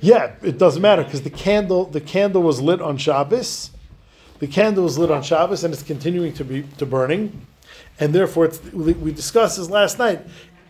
Yeah, 0.00 0.32
it 0.42 0.58
doesn't 0.58 0.82
matter 0.82 1.04
because 1.04 1.22
the 1.22 1.30
candle 1.30 1.84
the 1.86 2.00
candle 2.00 2.42
was 2.42 2.60
lit 2.60 2.80
on 2.80 2.96
Shabbos. 2.96 3.70
The 4.38 4.46
candle 4.46 4.84
was 4.84 4.96
lit 4.98 5.10
on 5.10 5.22
Shabbos 5.22 5.64
and 5.64 5.74
it's 5.74 5.82
continuing 5.82 6.32
to 6.34 6.44
be 6.44 6.62
to 6.78 6.86
burning, 6.86 7.46
and 7.98 8.14
therefore 8.14 8.46
it's 8.46 8.60
we 8.72 9.12
discussed 9.12 9.58
this 9.58 9.68
last 9.68 9.98
night. 9.98 10.20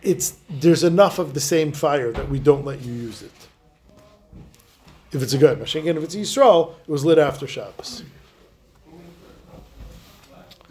It's 0.01 0.37
there's 0.49 0.83
enough 0.83 1.19
of 1.19 1.33
the 1.33 1.39
same 1.39 1.71
fire 1.71 2.11
that 2.11 2.27
we 2.29 2.39
don't 2.39 2.65
let 2.65 2.81
you 2.81 2.91
use 2.93 3.21
it. 3.21 3.31
If 5.11 5.21
it's 5.21 5.33
a 5.33 5.37
good 5.37 5.59
Mashiach, 5.59 5.85
if 5.97 6.03
it's 6.03 6.15
Yisrael, 6.15 6.75
it 6.81 6.89
was 6.89 7.03
lit 7.05 7.17
after 7.17 7.45
Shabbos. 7.47 8.03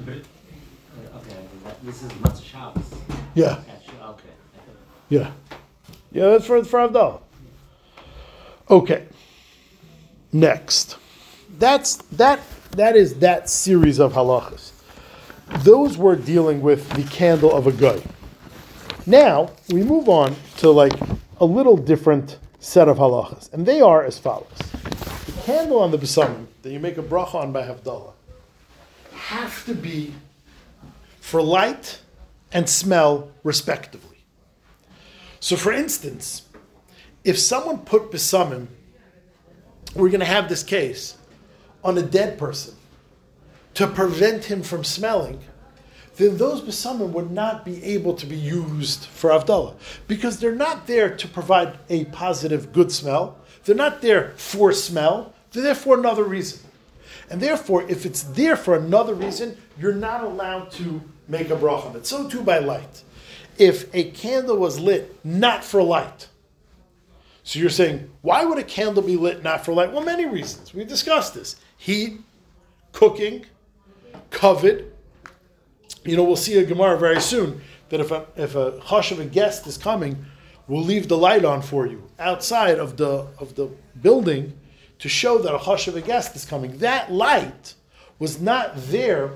Okay, 0.03 0.23
this 1.83 2.03
is 2.03 2.11
Matzah 2.13 2.45
Shabbos. 2.45 2.95
Yeah, 3.35 3.61
Okay. 4.03 4.29
yeah, 5.11 5.31
yeah. 6.11 6.29
That's 6.31 6.47
for 6.47 6.65
for 6.65 6.81
Avdallah. 6.81 7.21
Okay. 8.71 9.07
Next, 10.33 10.97
that's 11.59 11.97
that. 12.13 12.41
That 12.77 12.95
is 12.95 13.19
that 13.19 13.51
series 13.51 13.99
of 13.99 14.13
halachas. 14.13 14.71
Those 15.65 15.99
were 15.99 16.15
dealing 16.15 16.63
with 16.63 16.89
the 16.91 17.03
candle 17.03 17.53
of 17.53 17.67
a 17.67 17.73
guy. 17.73 18.01
Now 19.07 19.51
we 19.71 19.83
move 19.83 20.09
on 20.09 20.37
to 20.59 20.71
like 20.71 20.93
a 21.41 21.45
little 21.45 21.77
different 21.77 22.39
set 22.61 22.87
of 22.87 22.99
halachas, 22.99 23.53
and 23.53 23.67
they 23.67 23.81
are 23.81 24.05
as 24.05 24.21
follows: 24.21 24.47
the 25.27 25.33
candle 25.43 25.81
on 25.81 25.91
the 25.91 25.99
besamim 25.99 26.47
that 26.63 26.71
you 26.71 26.79
make 26.79 26.97
a 26.97 27.03
bracha 27.03 27.35
on 27.35 27.51
by 27.51 27.63
Havdalah 27.63 28.13
have 29.13 29.65
to 29.67 29.75
be 29.75 30.15
for 31.21 31.43
light 31.43 32.01
and 32.53 32.69
smell 32.69 33.31
respectively. 33.43 34.19
So, 35.41 35.57
for 35.57 35.73
instance, 35.73 36.43
if 37.25 37.39
someone 37.39 37.79
put 37.79 38.11
besamim, 38.11 38.67
we're 39.95 40.09
going 40.09 40.21
to 40.21 40.27
have 40.27 40.49
this 40.49 40.63
case 40.63 41.17
on 41.83 41.99
a 41.99 42.03
dead 42.03 42.39
person 42.39 42.75
to 43.75 43.87
prevent 43.87 44.45
him 44.45 44.63
from 44.63 44.85
smelling, 44.85 45.41
then 46.17 46.37
those 46.37 46.61
besamim 46.61 47.11
would 47.11 47.31
not 47.31 47.65
be 47.65 47.83
able 47.83 48.15
to 48.15 48.27
be 48.27 48.37
used 48.37 49.07
for 49.07 49.31
Avdallah 49.31 49.75
because 50.07 50.39
they're 50.39 50.55
not 50.55 50.87
there 50.87 51.15
to 51.17 51.29
provide 51.29 51.79
a 51.89 52.05
positive 52.07 52.73
good 52.73 52.93
smell. 52.93 53.39
They're 53.65 53.77
not 53.77 54.03
there 54.03 54.33
for 54.37 54.73
smell. 54.73 55.33
They're 55.53 55.63
there 55.63 55.75
for 55.75 55.99
another 55.99 56.25
reason. 56.25 56.61
And 57.31 57.41
therefore, 57.41 57.89
if 57.89 58.05
it's 58.05 58.23
there 58.23 58.57
for 58.57 58.77
another 58.77 59.15
reason, 59.15 59.57
you're 59.79 59.95
not 59.95 60.25
allowed 60.25 60.73
to 60.73 61.01
make 61.29 61.51
a 61.51 61.57
bracha 61.57 61.87
on 61.87 61.97
it. 61.97 62.07
So 62.07 62.29
too 62.29 62.43
by 62.43 62.59
light. 62.59 63.03
If 63.57 63.95
a 63.95 64.11
candle 64.11 64.57
was 64.57 64.81
lit 64.81 65.25
not 65.25 65.65
for 65.65 65.83
light, 65.83 66.29
so 67.51 67.59
you're 67.59 67.69
saying, 67.69 68.09
why 68.23 68.45
would 68.45 68.59
a 68.59 68.63
candle 68.63 69.03
be 69.03 69.17
lit 69.17 69.43
not 69.43 69.65
for 69.65 69.73
light? 69.73 69.93
Well, 69.93 70.05
many 70.05 70.25
reasons. 70.25 70.73
We 70.73 70.85
discussed 70.85 71.35
this. 71.35 71.57
Heat, 71.79 72.21
cooking, 72.93 73.45
covet. 74.31 74.97
You 76.05 76.17
know, 76.17 76.23
we'll 76.23 76.37
see 76.37 76.59
a 76.59 76.65
Gemara 76.65 76.97
very 76.97 77.21
soon 77.21 77.61
that 77.89 77.99
if 77.99 78.13
a, 78.13 78.25
if 78.37 78.55
a 78.55 78.79
hush 78.79 79.11
of 79.11 79.19
a 79.19 79.25
guest 79.25 79.67
is 79.67 79.77
coming, 79.77 80.27
we'll 80.69 80.85
leave 80.85 81.09
the 81.09 81.17
light 81.17 81.45
on 81.45 81.61
for 81.61 81.89
you 81.89 82.09
outside 82.21 82.79
of 82.79 82.97
the, 82.97 83.27
of 83.41 83.57
the 83.57 83.69
building 84.01 84.57
to 85.01 85.09
show 85.09 85.39
that 85.39 85.53
a 85.53 85.59
hush 85.59 85.89
of 85.89 85.97
a 85.97 86.01
guest 86.01 86.37
is 86.37 86.45
coming. 86.45 86.79
That 86.79 87.11
light 87.11 87.75
was 88.21 88.41
not 88.41 88.75
there 88.77 89.33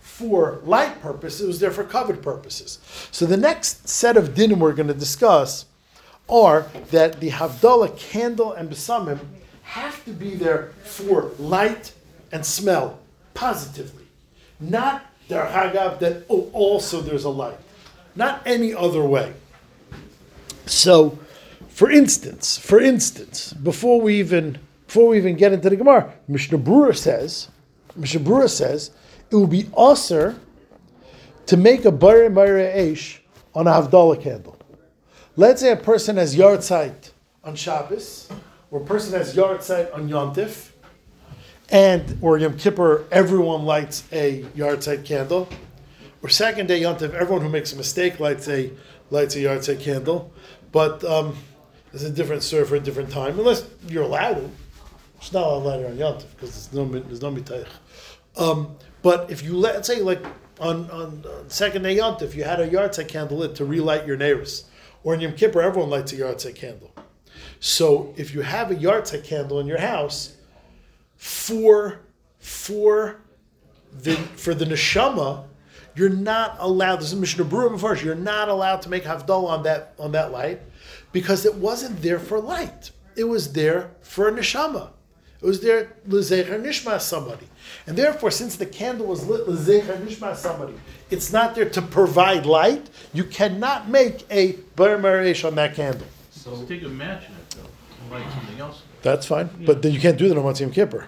for 0.00 0.62
light 0.64 1.02
purposes, 1.02 1.42
it 1.42 1.46
was 1.46 1.60
there 1.60 1.70
for 1.70 1.84
covet 1.84 2.22
purposes. 2.22 2.78
So 3.10 3.26
the 3.26 3.36
next 3.36 3.90
set 3.90 4.16
of 4.16 4.30
dinim 4.30 4.56
we're 4.56 4.72
going 4.72 4.88
to 4.88 4.94
discuss 4.94 5.66
are 6.28 6.66
that 6.90 7.20
the 7.20 7.30
Havdalah 7.30 7.98
candle 7.98 8.52
and 8.52 8.70
besamim 8.70 9.20
have 9.62 10.04
to 10.04 10.12
be 10.12 10.34
there 10.34 10.72
for 10.84 11.32
light 11.38 11.92
and 12.32 12.44
smell 12.44 12.98
positively. 13.34 14.04
Not 14.60 15.04
der 15.28 15.46
hagav 15.46 15.98
that 16.00 16.24
oh, 16.28 16.50
also 16.52 17.00
there's 17.00 17.24
a 17.24 17.30
light. 17.30 17.58
Not 18.16 18.42
any 18.46 18.74
other 18.74 19.02
way. 19.02 19.32
So, 20.66 21.18
for 21.68 21.90
instance, 21.90 22.58
for 22.58 22.80
instance, 22.80 23.52
before 23.52 24.00
we 24.00 24.18
even 24.18 24.58
before 24.86 25.08
we 25.08 25.18
even 25.18 25.36
get 25.36 25.52
into 25.52 25.68
the 25.68 25.76
Gemara, 25.76 26.12
Mishnah 26.26 26.58
Berurah 26.58 26.96
says, 26.96 27.48
Mishnah 27.94 28.20
Berurah 28.20 28.48
says 28.48 28.90
it 29.30 29.36
will 29.36 29.46
be 29.46 29.68
usher 29.76 30.40
to 31.46 31.56
make 31.56 31.84
a 31.84 31.92
bar 31.92 32.28
Mara 32.30 32.72
Eish 32.72 33.18
on 33.54 33.66
a 33.66 33.70
Havdalah 33.70 34.22
candle. 34.22 34.58
Let's 35.38 35.60
say 35.60 35.70
a 35.70 35.76
person 35.76 36.16
has 36.16 36.34
yahrzeit 36.34 37.12
on 37.44 37.54
Shabbos, 37.54 38.28
or 38.72 38.80
a 38.80 38.84
person 38.84 39.12
has 39.12 39.36
yahrzeit 39.36 39.94
on 39.94 40.08
Yontif, 40.08 40.70
and 41.68 42.18
or 42.20 42.38
Yom 42.38 42.58
Kippur, 42.58 43.04
everyone 43.12 43.64
lights 43.64 44.02
a 44.10 44.42
yahrzeit 44.56 45.04
candle. 45.04 45.48
Or 46.24 46.28
second 46.28 46.66
day 46.66 46.80
Yontif, 46.80 47.14
everyone 47.14 47.42
who 47.42 47.50
makes 47.50 47.72
a 47.72 47.76
mistake 47.76 48.18
lights 48.18 48.48
a 48.48 48.72
lights 49.10 49.36
a 49.36 49.38
yahrzeit 49.38 49.78
candle. 49.80 50.32
But 50.72 51.04
um, 51.04 51.36
there's 51.92 52.02
a 52.02 52.10
different 52.10 52.42
serve 52.42 52.70
for 52.70 52.74
a 52.74 52.80
different 52.80 53.12
time, 53.12 53.38
unless 53.38 53.64
you're 53.86 54.02
allowed 54.02 54.38
to. 54.38 54.50
It's 55.18 55.32
not 55.32 55.44
allowed 55.44 55.82
it 55.82 55.86
on 55.86 55.96
Yontif 55.98 56.26
because 56.34 56.66
there's 56.66 56.74
no 56.74 56.98
there's 56.98 57.22
no 57.22 57.30
mitayich. 57.30 57.68
Um, 58.36 58.74
but 59.02 59.30
if 59.30 59.44
you 59.44 59.56
let, 59.56 59.76
let's 59.76 59.86
say 59.86 60.00
like 60.00 60.24
on, 60.58 60.90
on, 60.90 61.24
on 61.24 61.48
second 61.48 61.82
day 61.82 61.96
Yontif, 61.96 62.34
you 62.34 62.42
had 62.42 62.58
a 62.58 62.68
yahrzeit 62.68 63.06
candle 63.06 63.36
lit 63.36 63.54
to 63.54 63.64
relight 63.64 64.04
your 64.04 64.16
neighbors, 64.16 64.64
or 65.04 65.14
in 65.14 65.20
Yom 65.20 65.32
Kippur, 65.32 65.60
everyone 65.60 65.90
lights 65.90 66.12
a 66.12 66.16
yahrzeit 66.16 66.54
candle. 66.54 66.92
So 67.60 68.14
if 68.16 68.34
you 68.34 68.42
have 68.42 68.70
a 68.70 68.74
yahrzeit 68.74 69.24
candle 69.24 69.60
in 69.60 69.66
your 69.66 69.80
house, 69.80 70.36
for 71.16 72.00
for 72.38 73.20
the 73.92 74.14
for 74.14 74.54
the 74.54 74.64
neshama, 74.64 75.44
you're 75.94 76.08
not 76.08 76.56
allowed. 76.60 76.96
This 76.96 77.12
is 77.12 77.18
Mishnah 77.18 77.44
Berurah 77.44 77.78
first. 77.80 78.04
You're 78.04 78.14
not 78.14 78.48
allowed 78.48 78.82
to 78.82 78.88
make 78.88 79.04
havdalah 79.04 79.48
on 79.48 79.62
that 79.64 79.94
on 79.98 80.12
that 80.12 80.32
light 80.32 80.60
because 81.12 81.44
it 81.44 81.54
wasn't 81.54 82.00
there 82.02 82.18
for 82.18 82.40
light. 82.40 82.90
It 83.16 83.24
was 83.24 83.52
there 83.52 83.90
for 84.00 84.28
a 84.28 84.32
neshama. 84.32 84.90
It 85.40 85.46
was 85.46 85.60
there 85.60 85.92
lezecher 86.08 86.60
nishma 86.60 87.00
somebody, 87.00 87.46
and 87.86 87.96
therefore, 87.96 88.30
since 88.30 88.56
the 88.56 88.66
candle 88.66 89.06
was 89.06 89.26
lit 89.26 89.46
lezecher 89.46 89.96
nishma 90.04 90.34
somebody, 90.34 90.74
it's 91.10 91.32
not 91.32 91.54
there 91.54 91.68
to 91.70 91.82
provide 91.82 92.44
light. 92.44 92.90
You 93.12 93.24
cannot 93.24 93.88
make 93.88 94.26
a 94.30 94.52
bar 94.74 94.98
marish 94.98 95.44
on 95.44 95.54
that 95.54 95.74
candle. 95.74 96.06
So 96.30 96.64
take 96.64 96.82
a 96.82 96.88
match 96.88 97.26
in 97.26 97.32
it 97.32 97.50
though, 97.50 97.70
and 98.02 98.10
light 98.10 98.32
something 98.32 98.58
else. 98.58 98.82
That's 99.02 99.26
fine, 99.26 99.48
but 99.64 99.82
then 99.82 99.92
you 99.92 100.00
can't 100.00 100.18
do 100.18 100.28
that 100.28 100.36
on 100.36 100.44
Motzei 100.44 100.62
Yom 100.62 100.72
Kippur. 100.72 101.06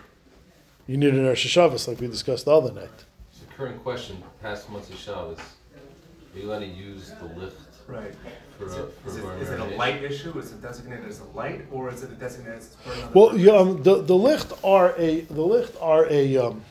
You 0.87 0.97
need 0.97 1.15
an 1.15 1.27
Rosh 1.27 1.47
Hashanah, 1.47 1.89
like 1.89 2.01
we 2.01 2.07
discussed 2.07 2.45
the 2.45 2.53
other 2.53 2.73
night. 2.73 3.05
So 3.33 3.45
current 3.57 3.83
question, 3.83 4.23
past 4.43 4.69
Motzei 4.69 4.97
Shabbos, 4.97 5.39
are 5.39 6.39
you 6.39 6.49
allowed 6.49 6.61
to 6.61 6.67
use 6.67 7.13
the 7.21 7.27
lift 7.39 7.71
Right. 7.91 8.15
For, 8.61 8.67
Is 8.67 8.75
a, 8.77 8.83
it, 8.85 8.95
for 9.03 9.09
is 9.11 9.17
it, 9.17 9.23
burn 9.23 9.39
it 9.41 9.43
a 9.43 9.51
radiation? 9.55 9.79
light 9.79 10.03
issue? 10.05 10.39
Is 10.39 10.53
it 10.53 10.63
designated 10.63 11.07
as 11.09 11.21
a 11.21 11.25
light, 11.37 11.67
or 11.73 11.91
is 11.91 12.03
it 12.03 12.19
designated 12.21 12.59
as 12.59 12.77
for 12.85 12.93
another? 12.93 13.11
Well, 13.15 13.37
yeah, 13.37 13.53
um, 13.53 13.83
the 13.83 14.03
the 14.03 14.15
licht 14.15 14.53
are 14.63 14.95
a 14.99 15.21
the 15.23 15.43
licht 15.43 15.75
are 15.81 16.07
a 16.11 16.37
um, 16.37 16.63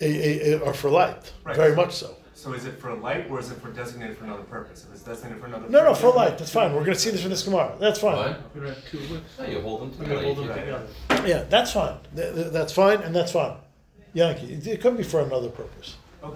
a, 0.00 0.04
a, 0.52 0.52
a 0.58 0.64
are 0.64 0.74
for 0.74 0.90
light, 0.90 1.32
Right. 1.44 1.56
very 1.56 1.74
much 1.76 1.92
so. 1.94 2.16
So 2.34 2.52
is 2.54 2.64
it 2.66 2.80
for 2.80 2.88
a 2.90 2.94
light 2.96 3.30
or 3.30 3.38
is 3.38 3.52
it 3.52 3.60
for 3.62 3.70
designated 3.70 4.18
for 4.18 4.24
another 4.24 4.42
purpose? 4.42 4.84
If 4.84 4.92
it's 4.94 5.02
designated 5.04 5.40
for 5.40 5.46
another. 5.46 5.68
No, 5.68 5.78
no, 5.78 5.84
purpose- 5.86 6.00
for 6.00 6.10
light. 6.12 6.38
That's 6.38 6.50
fine. 6.50 6.72
We're 6.74 6.80
going 6.80 6.94
to 6.94 6.98
see 6.98 7.10
this 7.10 7.22
in 7.22 7.30
this 7.30 7.44
Gemara. 7.44 7.76
That's 7.78 8.00
fine. 8.00 8.16
What? 8.16 8.40
We're 8.54 8.62
gonna 8.62 8.76
two 8.90 8.98
wicks. 8.98 9.38
No, 9.38 9.46
you 9.46 9.60
hold 9.60 9.80
them 9.82 9.90
We're 9.90 10.04
together. 10.06 10.14
gonna 10.22 10.34
hold 10.34 10.48
them 10.48 10.54
can't- 10.56 10.88
together. 11.08 11.28
Yeah, 11.28 11.44
that's 11.48 11.72
fine. 11.72 11.96
Th- 12.16 12.34
th- 12.34 12.50
That's 12.52 12.72
fine, 12.72 13.00
and 13.02 13.14
that's 13.14 13.30
fine. 13.30 13.54
Yankee, 14.12 14.54
it- 14.54 14.66
it 14.66 14.80
could 14.80 14.96
be 14.96 15.04
for 15.04 15.20
another 15.20 15.50
purpose. 15.50 15.94
Okay. 16.24 16.34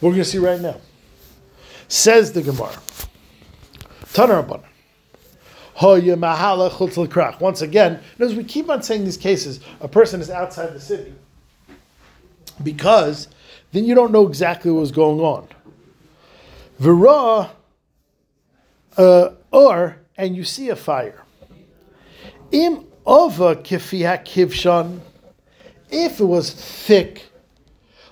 We're 0.00 0.10
going 0.12 0.22
to 0.22 0.24
see 0.24 0.38
right 0.38 0.60
now. 0.60 0.76
Says 1.88 2.32
the 2.32 2.40
Gemara. 2.40 2.72
Once 7.40 7.62
again, 7.62 8.00
as 8.18 8.34
we 8.34 8.44
keep 8.44 8.68
on 8.68 8.82
saying 8.82 9.04
these 9.04 9.16
cases, 9.16 9.60
a 9.80 9.88
person 9.88 10.20
is 10.20 10.30
outside 10.30 10.72
the 10.72 10.80
city 10.80 11.12
because 12.62 13.28
then 13.72 13.84
you 13.84 13.94
don't 13.94 14.12
know 14.12 14.26
exactly 14.26 14.70
what's 14.70 14.90
going 14.90 15.20
on. 15.20 15.46
Vira, 16.78 17.50
uh, 18.96 19.30
or 19.52 19.98
and 20.16 20.36
you 20.36 20.44
see 20.44 20.68
a 20.68 20.76
fire. 20.76 21.22
Im 22.50 22.86
ova 23.06 23.56
kivshan, 23.56 25.00
if 25.90 26.20
it 26.20 26.24
was 26.24 26.52
thick, 26.52 27.24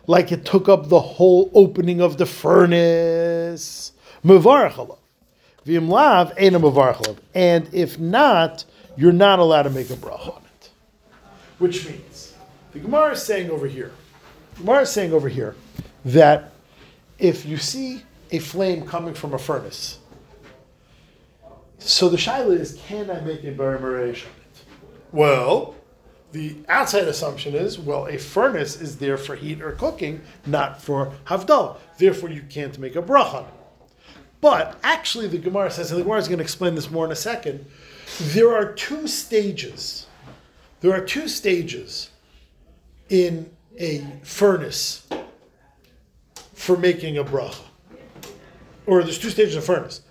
like 0.07 0.31
it 0.31 0.45
took 0.45 0.69
up 0.69 0.89
the 0.89 1.01
whole 1.01 1.51
opening 1.55 2.01
of 2.01 2.17
the 2.17 2.27
furnace, 2.27 3.93
mevarach 4.25 4.99
alav. 5.67 5.83
V'im 5.83 5.89
lav 5.89 6.33
ena 6.39 6.61
mevarach. 6.61 7.19
And 7.35 7.69
if 7.73 7.99
not, 7.99 8.65
you're 8.97 9.13
not 9.13 9.39
allowed 9.39 9.65
to 9.65 9.71
make 9.71 9.91
a 9.91 9.95
bracha 9.95 10.37
on 10.37 10.43
it. 10.43 10.71
Which 11.59 11.89
means, 11.89 12.35
the 12.73 12.79
Gemara 12.81 13.13
is 13.13 13.23
saying 13.23 13.51
over 13.51 13.67
here, 13.67 13.93
the 14.55 14.61
Gemara 14.61 14.83
is 14.83 14.91
saying 14.91 15.13
over 15.13 15.29
here 15.29 15.55
that 16.05 16.53
if 17.19 17.45
you 17.47 17.57
see 17.57 18.03
a 18.31 18.39
flame 18.39 18.87
coming 18.87 19.15
from 19.15 19.35
a 19.35 19.39
furnace, 19.39 19.99
so 21.79 22.09
the 22.09 22.17
shaila 22.17 22.59
is, 22.59 22.81
can 22.87 23.11
I 23.11 23.21
make 23.21 23.45
a 23.45 23.51
bar 23.53 23.77
on 23.77 24.09
it? 24.09 24.25
Well, 25.13 25.75
the 26.33 26.57
outside 26.69 27.05
assumption 27.05 27.55
is, 27.55 27.79
well, 27.79 28.07
a 28.07 28.19
furnace 28.19 28.81
is 28.81 28.99
there 28.99 29.17
for 29.17 29.37
heat 29.37 29.63
or 29.63 29.73
cooking, 29.73 30.21
not 30.45 30.83
for 30.83 31.13
havdalah. 31.27 31.77
Therefore, 31.99 32.31
you 32.31 32.43
can't 32.43 32.79
make 32.79 32.97
a 32.97 33.03
bracha 33.03 33.35
on 33.35 33.45
it. 33.45 33.51
But 34.41 34.79
actually, 34.83 35.29
the 35.29 35.39
Gemara 35.39 35.71
says, 35.71 35.91
and 35.91 35.99
the 35.99 36.05
Gemara 36.05 36.19
is 36.19 36.29
going 36.29 36.39
to 36.39 36.45
explain 36.45 36.75
this 36.75 36.91
more 36.91 37.05
in 37.05 37.13
a 37.13 37.17
second. 37.17 37.65
There 38.21 38.55
are 38.55 38.73
two 38.73 39.09
stages. 39.09 40.07
There 40.81 40.93
are 40.93 41.01
two 41.01 41.29
stages 41.29 42.11
in 43.09 43.51
a 43.79 44.05
furnace 44.23 45.07
for 46.55 46.77
making 46.77 47.19
a 47.19 47.25
bracha. 47.25 47.65
Or 48.87 49.03
there's 49.03 49.19
two 49.19 49.31
stages 49.31 49.57
of 49.57 49.65
furnace. 49.65 50.03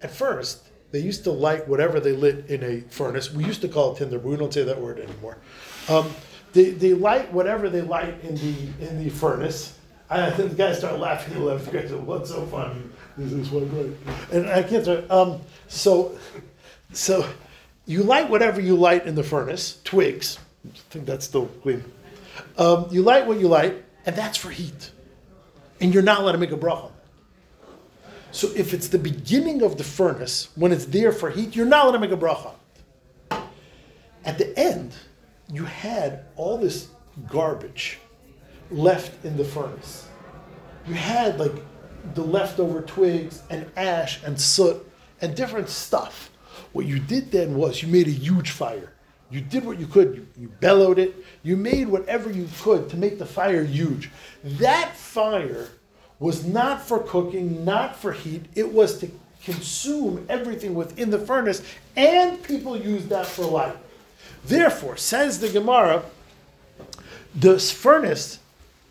At 0.00 0.10
first, 0.10 0.68
they 0.90 1.00
used 1.00 1.24
to 1.24 1.32
light 1.32 1.68
whatever 1.68 2.00
they 2.00 2.12
lit 2.12 2.46
in 2.48 2.62
a 2.62 2.80
furnace. 2.92 3.32
We 3.32 3.44
used 3.44 3.62
to 3.62 3.68
call 3.68 3.94
it 3.94 3.98
tinder, 3.98 4.18
but 4.18 4.28
we 4.28 4.36
don't 4.36 4.52
say 4.52 4.64
that 4.64 4.80
word 4.80 4.98
anymore. 4.98 5.38
Um, 5.88 6.10
they, 6.52 6.70
they 6.70 6.94
light 6.94 7.32
whatever 7.32 7.70
they 7.70 7.80
light 7.80 8.22
in 8.22 8.34
the 8.36 8.86
in 8.86 9.02
the 9.02 9.10
furnace. 9.10 9.78
I 10.20 10.30
think 10.30 10.50
the 10.50 10.56
guys 10.56 10.78
start 10.78 10.98
laughing. 10.98 11.34
The 11.34 11.40
left 11.40 11.72
guys, 11.72 11.90
what's 11.92 12.30
so 12.30 12.44
funny? 12.46 12.82
This 13.16 13.32
is 13.32 13.50
what 13.50 13.68
great. 13.70 13.92
And 14.30 14.48
I 14.48 14.62
can't. 14.62 14.84
Start, 14.84 15.10
um, 15.10 15.40
so, 15.68 16.18
so 16.92 17.26
you 17.86 18.02
light 18.02 18.28
whatever 18.28 18.60
you 18.60 18.76
light 18.76 19.06
in 19.06 19.14
the 19.14 19.22
furnace. 19.22 19.80
Twigs. 19.84 20.38
I 20.66 20.70
think 20.90 21.06
that's 21.06 21.24
still 21.24 21.46
clean. 21.62 21.84
Um, 22.58 22.88
you 22.90 23.02
light 23.02 23.26
what 23.26 23.40
you 23.40 23.48
light, 23.48 23.82
and 24.04 24.14
that's 24.14 24.36
for 24.36 24.50
heat. 24.50 24.90
And 25.80 25.94
you're 25.94 26.02
not 26.02 26.20
allowed 26.20 26.32
to 26.32 26.38
make 26.38 26.52
a 26.52 26.56
bracha. 26.56 26.92
So 28.30 28.48
if 28.54 28.72
it's 28.72 28.88
the 28.88 28.98
beginning 28.98 29.62
of 29.62 29.78
the 29.78 29.84
furnace, 29.84 30.48
when 30.54 30.72
it's 30.72 30.86
there 30.86 31.12
for 31.12 31.30
heat, 31.30 31.56
you're 31.56 31.66
not 31.66 31.84
allowed 31.84 31.92
to 31.92 31.98
make 31.98 32.12
a 32.12 32.16
bracha. 32.16 32.52
At 34.24 34.38
the 34.38 34.58
end, 34.58 34.94
you 35.52 35.64
had 35.64 36.26
all 36.36 36.58
this 36.58 36.88
garbage 37.28 37.98
left 38.72 39.24
in 39.24 39.36
the 39.36 39.44
furnace. 39.44 40.08
You 40.86 40.94
had 40.94 41.38
like 41.38 41.54
the 42.14 42.22
leftover 42.22 42.82
twigs 42.82 43.42
and 43.50 43.70
ash 43.76 44.22
and 44.24 44.40
soot 44.40 44.84
and 45.20 45.34
different 45.36 45.68
stuff. 45.68 46.30
What 46.72 46.86
you 46.86 46.98
did 46.98 47.30
then 47.30 47.54
was 47.54 47.82
you 47.82 47.88
made 47.88 48.08
a 48.08 48.12
huge 48.12 48.50
fire. 48.50 48.92
You 49.30 49.40
did 49.40 49.64
what 49.64 49.78
you 49.78 49.86
could. 49.86 50.16
You, 50.16 50.26
you 50.42 50.48
bellowed 50.60 50.98
it. 50.98 51.14
You 51.42 51.56
made 51.56 51.88
whatever 51.88 52.30
you 52.30 52.48
could 52.60 52.90
to 52.90 52.96
make 52.96 53.18
the 53.18 53.26
fire 53.26 53.64
huge. 53.64 54.10
That 54.44 54.94
fire 54.94 55.68
was 56.18 56.44
not 56.44 56.82
for 56.82 56.98
cooking, 56.98 57.64
not 57.64 57.96
for 57.96 58.12
heat. 58.12 58.44
It 58.54 58.72
was 58.72 58.98
to 58.98 59.10
consume 59.44 60.24
everything 60.28 60.74
within 60.74 61.10
the 61.10 61.18
furnace, 61.18 61.62
and 61.96 62.42
people 62.42 62.76
used 62.76 63.08
that 63.08 63.26
for 63.26 63.44
light. 63.44 63.76
Therefore, 64.44 64.96
says 64.96 65.40
the 65.40 65.48
Gemara, 65.48 66.04
the 67.34 67.58
furnace 67.58 68.38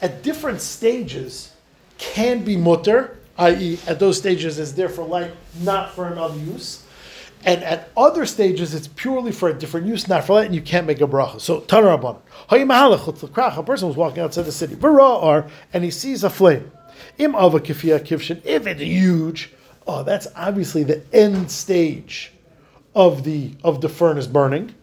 at 0.02 0.24
different 0.24 0.62
stages 0.62 1.54
can 1.98 2.44
be 2.44 2.58
mutter, 2.58 3.20
i.e., 3.38 3.80
at 3.88 4.00
those 4.00 4.18
stages 4.18 4.58
it's 4.60 4.72
there 4.72 4.90
for 4.90 5.06
light, 5.06 5.32
not 5.62 5.92
for 5.94 6.08
another 6.08 6.38
use. 6.40 6.84
And 7.44 7.64
at 7.64 7.90
other 7.98 8.26
stages, 8.28 8.76
it's 8.76 8.88
purely 8.88 9.32
for 9.32 9.50
a 9.50 9.54
different 9.54 9.88
use, 9.88 10.08
not 10.08 10.26
for 10.26 10.34
light, 10.34 10.46
and 10.46 10.54
you 10.54 10.62
can't 10.62 10.86
make 10.86 11.02
a 11.02 11.08
bracha. 11.08 11.42
So, 11.42 11.62
Tanarabban, 11.62 12.18
a 13.58 13.64
person 13.64 13.88
was 13.88 13.98
walking 13.98 14.22
outside 14.22 14.44
the 14.44 14.52
city, 14.52 14.76
Bara'ar, 14.76 15.50
and 15.74 15.84
he 15.84 15.90
sees 15.90 16.24
a 16.24 16.30
flame. 16.30 16.72
Im 17.18 17.34
ava 17.34 17.60
kifia 17.60 18.00
kivshin, 18.00 18.42
if 18.46 18.68
it's 18.68 18.82
huge, 18.82 19.52
oh, 19.88 20.04
that's 20.04 20.28
obviously 20.36 20.84
the 20.84 21.02
end 21.12 21.50
stage 21.50 22.32
of 22.94 23.24
the 23.24 23.52
of 23.64 23.82
the 23.82 23.90
furnace 23.90 24.28
burning. 24.28 24.76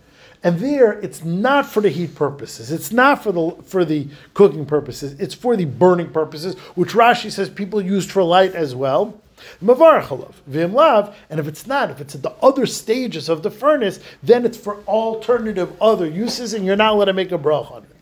And 0.45 0.61
there, 0.61 0.93
it's 0.93 1.25
not 1.25 1.67
for 1.67 1.81
the 1.81 1.89
heat 1.89 2.15
purposes. 2.15 2.71
It's 2.71 2.93
not 2.93 3.25
for 3.25 3.33
the 3.33 3.51
for 3.65 3.85
the 3.85 4.07
cooking 4.35 4.67
purposes. 4.67 5.19
It's 5.19 5.35
for 5.35 5.57
the 5.57 5.65
burning 5.65 6.11
purposes, 6.11 6.55
which 6.77 6.93
Rashi 6.93 7.33
says 7.33 7.49
people 7.51 7.83
used 7.83 8.13
for 8.13 8.23
light 8.23 8.55
as 8.55 8.75
well. 8.75 9.21
And 9.61 9.71
if 9.71 11.47
it's 11.47 11.67
not, 11.67 11.91
if 11.91 12.01
it's 12.01 12.15
at 12.15 12.23
the 12.23 12.33
other 12.43 12.67
stages 12.67 13.29
of 13.29 13.43
the 13.43 13.51
furnace, 13.51 14.01
then 14.23 14.45
it's 14.45 14.57
for 14.57 14.77
alternative 14.89 15.71
other 15.81 16.07
uses, 16.09 16.55
and 16.55 16.65
you're 16.65 16.77
not 16.77 16.95
allowed 16.95 17.05
to 17.07 17.13
make 17.13 17.31
a 17.33 17.39
brach 17.39 17.71
on 17.71 17.85
it. 17.85 17.97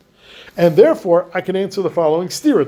And 0.57 0.77
therefore, 0.77 1.31
I 1.35 1.43
can 1.43 1.57
answer 1.57 1.83
the 1.83 1.91
following: 1.91 2.29
Stira. 2.29 2.65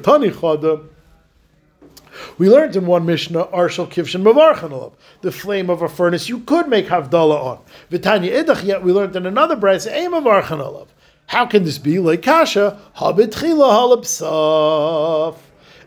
We 2.37 2.49
learned 2.49 2.77
in 2.77 2.87
one 2.87 3.07
Mishnah, 3.07 3.47
Arshal 3.47 3.89
Kivshin 3.89 4.23
Mavarchanalav, 4.23 4.93
the 5.21 5.33
flame 5.33 5.71
of 5.71 5.83
a 5.83 5.89
furnace 5.89 6.29
you 6.29 6.41
could 6.41 6.69
make 6.69 6.87
Havdalah 6.87 7.45
on. 7.45 7.59
Vitanya 7.91 8.45
Idach, 8.45 8.65
yet 8.65 8.83
we 8.83 8.93
learned 8.93 9.17
in 9.17 9.27
another 9.27 9.57
Brisa, 9.57 9.91
Aim. 9.93 10.13
How 11.27 11.47
can 11.47 11.65
this 11.65 11.79
be? 11.79 11.99
Like 11.99 12.23
Kasha, 12.23 12.81
Habitchila. 12.97 14.05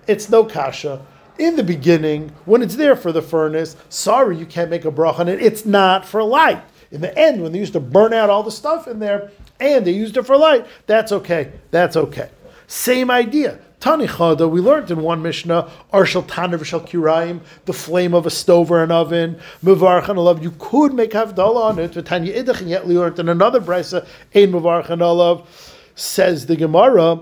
It's 0.08 0.30
no 0.30 0.46
Kasha. 0.46 1.06
In 1.40 1.56
the 1.56 1.64
beginning, 1.64 2.32
when 2.46 2.62
it's 2.62 2.76
there 2.76 2.96
for 2.96 3.12
the 3.12 3.22
furnace, 3.22 3.76
sorry, 3.90 4.38
you 4.38 4.46
can't 4.46 4.70
make 4.70 4.86
a 4.86 4.92
brach 4.92 5.20
on 5.20 5.28
it. 5.28 5.42
It's 5.42 5.66
not 5.66 6.06
for 6.06 6.22
light. 6.24 6.62
In 6.92 7.02
the 7.02 7.18
end, 7.18 7.42
when 7.42 7.52
they 7.52 7.60
used 7.60 7.74
to 7.74 7.80
burn 7.80 8.14
out 8.14 8.30
all 8.30 8.44
the 8.44 8.52
stuff 8.52 8.88
in 8.88 9.00
there, 9.00 9.32
and 9.60 9.86
they 9.86 9.92
used 9.92 10.18
it 10.18 10.24
for 10.24 10.38
light, 10.38 10.68
that's 10.86 11.12
okay. 11.12 11.52
That's 11.72 11.96
okay. 11.96 12.30
Same 12.68 13.10
idea. 13.10 13.60
Tani 13.82 14.06
we 14.06 14.62
learned 14.62 14.92
in 14.92 15.02
one 15.02 15.24
Mishnah, 15.24 15.68
Arshal 15.92 16.24
Tanav 16.24 16.64
Shal 16.64 16.82
Kiraim, 16.82 17.42
the 17.66 17.74
flame 17.74 18.14
of 18.14 18.28
a 18.28 18.30
stove 18.30 18.70
or 18.70 18.84
an 18.84 18.92
oven, 18.92 19.40
Mavarchan 19.64 20.18
Alav, 20.18 20.44
you 20.44 20.54
could 20.60 20.94
make 20.94 21.12
Havdalah 21.12 21.64
on 21.64 21.80
it, 21.80 22.06
Tanya 22.06 22.44
Idach, 22.44 22.62
and 22.62 22.70
yet 22.70 22.86
we 22.86 22.96
learned 22.96 23.18
in 23.18 23.28
another 23.28 23.60
Brisa, 23.60 24.06
Ein 24.36 24.52
Mavarchan 24.52 25.00
Alav, 25.00 25.48
says 25.96 26.46
the 26.46 26.56
Gemara, 26.56 27.22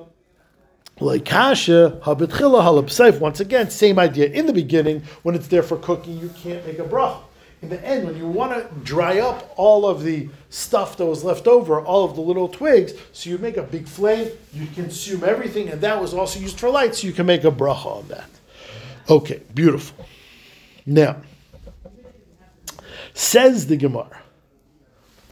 like 1.00 1.24
kasha, 1.24 1.98
habitchila 2.04 2.62
halabseif. 2.62 3.22
Once 3.22 3.40
again, 3.40 3.70
same 3.70 3.98
idea. 3.98 4.28
In 4.28 4.46
the 4.46 4.52
beginning, 4.52 5.04
when 5.24 5.36
it's 5.36 5.48
there 5.48 5.64
for 5.64 5.78
cooking, 5.78 6.20
you 6.20 6.30
can't 6.44 6.66
make 6.68 6.78
a 6.78 6.84
bracha. 6.84 7.22
In 7.62 7.70
the 7.70 7.86
end, 7.86 8.06
when 8.06 8.16
you 8.16 8.26
want 8.26 8.54
to 8.54 8.74
dry 8.86 9.20
up 9.20 9.54
all 9.58 9.86
of 9.86 10.04
the 10.04 10.30
stuff 10.50 10.96
that 10.98 11.06
was 11.06 11.24
left 11.26 11.46
over, 11.46 11.82
all 11.82 12.06
of 12.06 12.16
the 12.16 12.22
little 12.22 12.48
twigs, 12.48 12.94
so 13.12 13.30
you 13.30 13.38
make 13.38 13.58
a 13.58 13.64
big 13.64 13.86
flame, 13.86 14.32
you 14.54 14.66
consume 14.68 15.26
everything, 15.26 15.68
and 15.68 15.82
that 15.82 16.00
was 16.00 16.14
also 16.14 16.40
used 16.40 16.58
for 16.58 16.70
light, 16.70 16.96
so 16.96 17.06
you 17.06 17.14
can 17.14 17.26
make 17.26 17.44
a 17.44 17.52
bracha 17.52 17.86
on 17.86 18.08
that. 18.08 18.30
Okay, 19.10 19.42
beautiful. 19.54 20.06
Now, 20.86 21.18
says 23.14 23.68
the 23.68 23.76
Gemara. 23.76 24.22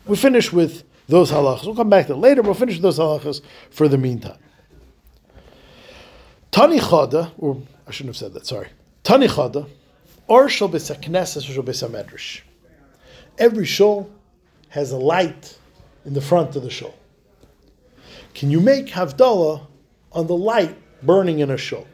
We 0.06 0.18
finish 0.18 0.52
with 0.52 0.84
those 1.08 1.32
halachas. 1.32 1.66
We'll 1.66 1.76
come 1.76 1.90
back 1.90 2.08
to 2.08 2.13
it 2.13 2.18
later. 2.18 2.42
We'll 2.42 2.54
finish 2.54 2.80
those 2.80 3.00
halachas 3.00 3.42
for 3.70 3.88
the 3.88 3.98
meantime. 3.98 4.38
Tani 6.52 6.80
Chada, 6.80 7.32
or 7.38 7.62
I 7.88 7.92
shouldn't 7.92 8.16
have 8.16 8.18
said 8.18 8.34
that, 8.34 8.46
sorry. 8.46 8.70
Tani 9.04 9.28
Chada, 9.28 9.70
or 10.28 10.50
shal 10.50 10.70
besakneses 10.70 11.50
or 11.50 11.54
shal 11.54 11.63
besamedrash. 11.63 12.42
Every 13.38 13.66
shul 13.66 14.10
has 14.70 14.92
a 14.92 14.98
light 14.98 15.58
in 16.06 16.13
the 16.13 16.22
front 16.22 16.56
of 16.56 16.63
the 16.63 16.70
shul. 16.70 16.96
Can 18.34 18.52
you 18.52 18.60
make 18.60 18.88
Havdalah 18.88 19.66
on 20.12 20.28
the 20.28 20.36
light 20.36 20.76
burning 21.04 21.40
in 21.40 21.52
a 21.52 21.58
shul? 21.58 21.88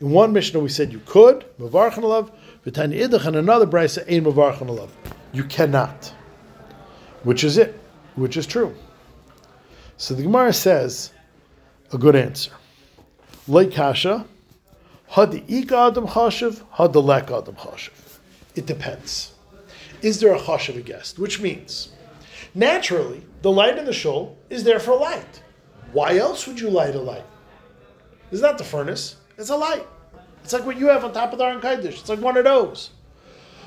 In 0.00 0.10
one 0.10 0.32
Mishnah 0.32 0.60
we 0.60 0.68
said 0.68 0.92
you 0.92 1.00
could, 1.06 1.44
Mavarchan 1.58 2.02
alav, 2.02 2.32
V'tani 2.66 3.06
idach, 3.06 3.26
and 3.26 3.36
another 3.36 3.66
Brisa, 3.66 4.02
Ein 4.10 4.24
alav. 4.24 4.90
You 5.32 5.44
cannot. 5.44 6.12
Which 7.22 7.44
is 7.44 7.56
it? 7.56 7.78
Which 8.16 8.36
is 8.36 8.46
true. 8.46 8.74
So 9.96 10.14
the 10.14 10.24
Gemara 10.24 10.52
says 10.52 11.12
a 11.92 11.98
good 11.98 12.16
answer. 12.16 12.50
Like 13.46 13.70
Kasha, 13.72 14.26
Hadi 15.12 15.44
Ika 15.46 15.76
Adam 15.76 16.06
Chashiv, 16.06 16.62
Hadi 16.70 16.98
Lek 16.98 17.30
Adam 17.30 17.54
Chashiv. 17.54 18.18
It 18.54 18.64
depends. 18.64 19.34
Is 20.00 20.20
there 20.20 20.34
a 20.34 20.38
Chashiv 20.38 20.78
a 20.78 20.80
guest? 20.80 21.18
Which 21.18 21.38
means, 21.38 21.92
naturally, 22.54 23.20
the 23.42 23.50
light 23.50 23.76
in 23.76 23.84
the 23.84 23.92
shul 23.92 24.38
is 24.48 24.64
there 24.64 24.80
for 24.80 24.98
light. 24.98 25.42
Why 25.92 26.16
else 26.16 26.46
would 26.46 26.58
you 26.58 26.70
light 26.70 26.94
a 26.94 26.98
light? 26.98 27.26
It's 28.30 28.40
not 28.40 28.56
the 28.56 28.64
furnace, 28.64 29.16
it's 29.36 29.50
a 29.50 29.56
light. 29.56 29.86
It's 30.44 30.54
like 30.54 30.64
what 30.64 30.78
you 30.78 30.86
have 30.86 31.04
on 31.04 31.12
top 31.12 31.32
of 31.34 31.38
the 31.38 31.44
Aron 31.44 31.60
Kaidish. 31.60 32.00
It's 32.00 32.08
like 32.08 32.20
one 32.20 32.38
of 32.38 32.44
those. 32.44 32.88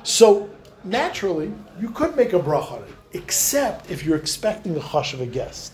So, 0.01 0.49
naturally, 0.83 1.53
you 1.79 1.91
could 1.91 2.15
make 2.15 2.33
a 2.33 2.39
brach 2.39 2.71
on 2.71 2.81
it, 2.81 2.95
except 3.13 3.91
if 3.91 4.03
you're 4.03 4.17
expecting 4.17 4.75
a 4.77 4.79
chash 4.79 5.13
of 5.13 5.21
a 5.21 5.27
guest. 5.27 5.73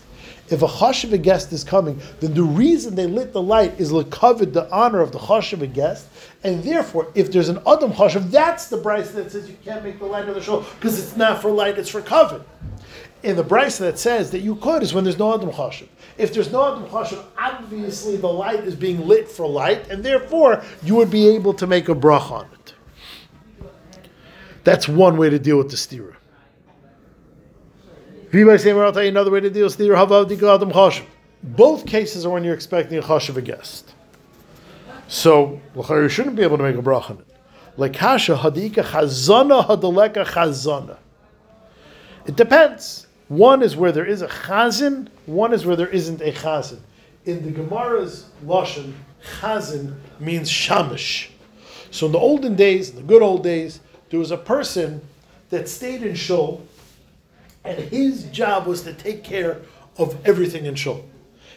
If 0.52 0.62
a 0.62 0.66
chash 0.66 1.04
of 1.04 1.12
a 1.12 1.18
guest 1.18 1.52
is 1.52 1.64
coming, 1.64 2.00
then 2.20 2.34
the 2.34 2.42
reason 2.42 2.94
they 2.94 3.06
lit 3.06 3.32
the 3.32 3.42
light 3.42 3.80
is 3.80 3.90
to 3.90 4.04
cover 4.04 4.44
the 4.44 4.70
honor 4.70 5.00
of 5.00 5.10
the 5.10 5.18
chash 5.18 5.52
of 5.52 5.62
a 5.62 5.66
guest, 5.66 6.06
and 6.44 6.62
therefore, 6.62 7.10
if 7.14 7.32
there's 7.32 7.48
an 7.48 7.58
adam 7.66 7.92
chashav, 7.92 8.30
that's 8.30 8.68
the 8.68 8.76
price 8.76 9.12
that 9.12 9.32
says 9.32 9.48
you 9.48 9.56
can't 9.64 9.82
make 9.82 9.98
the 9.98 10.06
light 10.06 10.28
of 10.28 10.34
the 10.34 10.42
show 10.42 10.60
because 10.78 10.98
it's 10.98 11.16
not 11.16 11.40
for 11.40 11.50
light, 11.50 11.78
it's 11.78 11.88
for 11.88 12.02
covet. 12.02 12.42
In 13.22 13.36
the 13.36 13.44
Braisa 13.44 13.78
that 13.80 13.98
says 13.98 14.32
that 14.32 14.40
you 14.40 14.56
could 14.56 14.82
is 14.82 14.92
when 14.92 15.04
there's 15.04 15.18
no 15.18 15.32
Adam 15.32 15.50
Chashav. 15.50 15.86
If 16.18 16.34
there's 16.34 16.50
no 16.50 16.72
Adam 16.72 16.88
Chashav, 16.88 17.24
obviously 17.38 18.16
the 18.16 18.26
light 18.26 18.60
is 18.60 18.74
being 18.74 19.06
lit 19.06 19.28
for 19.28 19.48
light, 19.48 19.88
and 19.88 20.04
therefore 20.04 20.62
you 20.82 20.96
would 20.96 21.10
be 21.10 21.28
able 21.28 21.54
to 21.54 21.66
make 21.66 21.88
a 21.88 21.94
brach 21.94 22.30
on 22.30 22.48
it. 22.52 22.74
That's 24.64 24.88
one 24.88 25.16
way 25.16 25.30
to 25.30 25.38
deal 25.38 25.58
with 25.58 25.70
the 25.70 25.76
stira. 25.76 26.16
V'yibay 27.22 27.50
Semer, 27.62 27.80
I'll 27.84 28.12
tell 28.12 28.21
you 28.21 28.21
another 28.32 29.30
way 29.30 29.40
to 29.40 29.50
deal 29.50 29.64
with 29.64 29.78
Chashav. 29.78 31.04
Both 31.42 31.86
cases 31.86 32.24
are 32.24 32.30
when 32.30 32.44
you're 32.44 32.54
expecting 32.54 32.98
a 32.98 33.02
chash 33.02 33.28
of 33.28 33.36
a 33.36 33.42
guest. 33.42 33.92
So, 35.08 35.60
you 35.74 36.08
shouldn't 36.08 36.36
be 36.36 36.42
able 36.42 36.56
to 36.56 36.62
make 36.62 36.76
a 36.76 36.82
brach 36.82 37.10
on 37.10 37.18
it. 37.18 37.26
Like 37.76 37.96
Hasha, 37.96 38.36
hadika 38.36 38.84
chazana, 38.84 39.66
hadaleka 39.66 40.24
chazana. 40.24 40.96
It 42.26 42.36
depends. 42.36 43.06
One 43.28 43.62
is 43.62 43.76
where 43.76 43.92
there 43.92 44.06
is 44.06 44.22
a 44.22 44.28
chazin, 44.28 45.08
one 45.26 45.52
is 45.52 45.66
where 45.66 45.76
there 45.76 45.88
isn't 45.88 46.20
a 46.20 46.32
chazin. 46.32 46.80
In 47.24 47.44
the 47.44 47.50
Gemara's 47.50 48.26
Lashon, 48.44 48.92
chazin 49.40 49.96
means 50.20 50.50
shamish. 50.50 51.28
So 51.90 52.06
in 52.06 52.12
the 52.12 52.18
olden 52.18 52.54
days, 52.56 52.90
in 52.90 52.96
the 52.96 53.02
good 53.02 53.22
old 53.22 53.42
days, 53.42 53.80
there 54.10 54.18
was 54.18 54.30
a 54.30 54.36
person 54.36 55.00
that 55.50 55.68
stayed 55.68 56.02
in 56.02 56.14
shul, 56.14 56.62
and 57.64 57.78
his 57.78 58.24
job 58.24 58.66
was 58.66 58.82
to 58.82 58.92
take 58.92 59.24
care 59.24 59.60
of 59.98 60.16
everything 60.26 60.66
in 60.66 60.74
shul. 60.74 61.04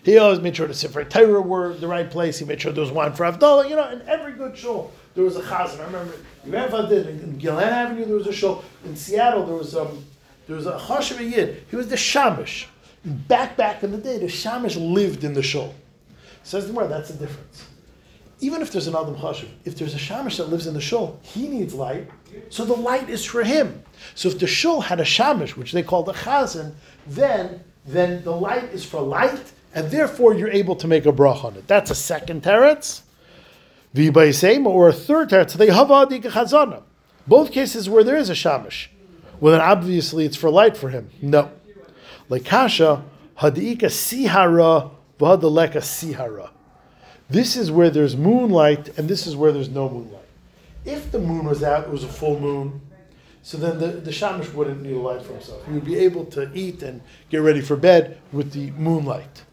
He 0.04 0.18
always 0.20 0.40
made 0.40 0.56
sure 0.56 0.68
the 0.68 0.74
Sefer 0.74 1.04
Torah 1.04 1.42
were 1.42 1.74
the 1.74 1.88
right 1.88 2.10
place. 2.10 2.38
He 2.38 2.46
made 2.46 2.62
sure 2.62 2.72
there 2.72 2.84
was 2.84 2.92
wine 2.92 3.14
for 3.14 3.26
Avdallah. 3.26 3.68
You 3.70 3.76
know, 3.76 3.90
in 3.90 4.02
every 4.08 4.34
good 4.34 4.56
shul, 4.56 4.92
there 5.16 5.24
was 5.24 5.36
a 5.36 5.42
chazan. 5.42 5.80
I 5.80 5.86
remember 5.86 6.14
in 6.44 6.52
Grandfather 6.52 7.04
did 7.04 7.08
in 7.24 7.40
Gilhan 7.40 7.72
Avenue 7.72 8.06
there 8.06 8.16
was 8.16 8.28
a 8.28 8.34
shul. 8.34 8.64
In 8.84 8.96
Seattle 8.96 9.46
there 9.46 9.56
was 9.56 9.76
um, 9.76 10.06
there 10.46 10.56
was 10.56 10.68
a 10.68 10.78
Chashav 10.78 11.20
Yid. 11.20 11.64
He 11.70 11.76
was 11.76 11.88
the 11.88 11.96
Shamish. 11.96 12.68
Back 13.04 13.58
back 13.58 13.84
in 13.84 13.92
the 13.92 13.98
day, 13.98 14.20
the 14.20 14.28
Shamish 14.28 14.76
lived 14.76 15.24
in 15.24 15.34
the 15.34 15.44
shul. 15.44 15.74
Says 16.44 16.68
the 16.68 16.74
Gemara, 16.74 16.88
that's 16.88 17.10
the 17.10 17.26
difference. 17.26 17.66
Even 18.42 18.62
if 18.62 18.72
there's 18.72 18.88
an 18.88 18.96
Adam 18.96 19.16
Chashav, 19.16 19.48
if 19.64 19.78
there's 19.78 19.96
a 19.96 19.98
Shamish 19.98 20.38
that 20.38 20.50
lives 20.50 20.68
in 20.68 20.74
the 20.74 20.82
shul, 20.82 21.20
he 21.22 21.48
needs 21.48 21.74
light, 21.74 22.10
so 22.50 22.66
the 22.66 22.74
light 22.74 23.10
is 23.10 23.24
for 23.24 23.44
him. 23.44 23.82
So 24.14 24.28
if 24.28 24.40
the 24.40 24.48
shul 24.48 24.82
had 24.82 25.00
a 25.00 25.04
Shamish, 25.04 25.56
which 25.56 25.72
they 25.72 25.84
called 25.84 26.10
a 26.10 26.14
Chazan, 26.14 26.74
then 27.08 27.64
then 27.86 28.24
the 28.24 28.32
light 28.32 28.66
is 28.74 28.84
for 28.84 29.02
light, 29.02 29.52
and 29.74 29.92
therefore 29.92 30.34
you're 30.34 30.50
able 30.50 30.76
to 30.78 30.88
make 30.88 31.06
a 31.06 31.12
brach 31.12 31.44
on 31.44 31.56
it. 31.56 31.68
That's 31.68 31.92
a 31.92 31.96
second 31.96 32.44
teretz. 32.44 33.02
V'yibayseim, 33.94 34.66
or 34.66 34.90
a 34.90 34.94
third 34.94 35.30
teretz, 35.30 35.54
they 35.54 35.68
havadi 35.68 36.22
chazana. 36.24 36.82
Both 37.28 37.52
cases 37.52 37.90
where 37.90 38.04
there 38.04 38.18
is 38.18 38.30
a 38.30 38.34
shamish. 38.34 38.88
Well, 39.40 39.54
then 39.54 39.62
obviously 39.62 40.26
it's 40.26 40.38
for 40.38 40.50
light 40.50 40.76
for 40.76 40.90
him. 40.90 41.10
No. 41.22 41.52
Like 42.28 42.46
kasha, 42.46 43.04
hadika 43.38 43.84
sihara, 43.84 44.92
v'hadaleka 45.20 45.84
sihara. 45.84 46.50
This 47.30 47.56
is 47.56 47.72
where 47.72 47.90
there's 47.90 48.16
moonlight, 48.16 48.98
and 48.98 49.10
this 49.10 49.26
is 49.26 49.36
where 49.36 49.52
there's 49.52 49.70
no 49.70 49.90
moonlight. 49.90 50.22
If 50.86 51.12
the 51.12 51.20
moon 51.20 51.46
was 51.46 51.64
out, 51.64 51.86
it 51.86 51.90
was 51.90 52.04
a 52.04 52.08
full 52.08 52.40
moon, 52.40 52.82
so 53.42 53.58
then 53.58 53.80
the, 53.80 53.88
the 53.88 54.12
shamish 54.12 54.52
wouldn't 54.54 54.82
need 54.82 54.96
a 54.96 55.00
light 55.00 55.22
for 55.22 55.34
himself. 55.34 55.66
He 55.68 55.74
would 55.74 55.86
be 55.86 55.98
able 55.98 56.26
to 56.26 56.52
eat 56.54 56.84
and 56.84 57.02
get 57.30 57.38
ready 57.38 57.62
for 57.62 57.76
bed 57.76 58.20
with 58.32 58.52
the 58.52 58.72
moonlight. 58.72 59.44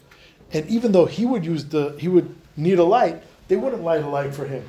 And 0.53 0.67
even 0.69 0.93
though 0.93 1.07
he 1.07 1.25
would 1.25 1.45
use 1.45 1.65
the, 1.67 1.97
he 1.99 2.09
would 2.09 2.35
need 2.57 2.79
a 2.79 2.85
light, 2.85 3.23
they 3.49 3.57
wouldn't 3.57 3.83
light 3.83 4.03
a 4.03 4.09
light 4.09 4.35
for 4.35 4.47
him. 4.47 4.67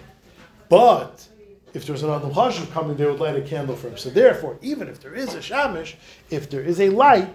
But 0.69 1.27
if 1.73 1.85
there's 1.85 2.03
another 2.03 2.29
chashuv 2.29 2.71
coming, 2.71 2.95
they 2.95 3.05
would 3.05 3.19
light 3.19 3.35
a 3.35 3.41
candle 3.41 3.75
for 3.75 3.87
him. 3.89 3.97
So 3.97 4.09
therefore, 4.09 4.57
even 4.61 4.87
if 4.87 5.01
there 5.01 5.13
is 5.13 5.33
a 5.33 5.39
shamish, 5.39 5.95
if 6.29 6.49
there 6.49 6.61
is 6.61 6.79
a 6.79 6.89
light, 6.89 7.29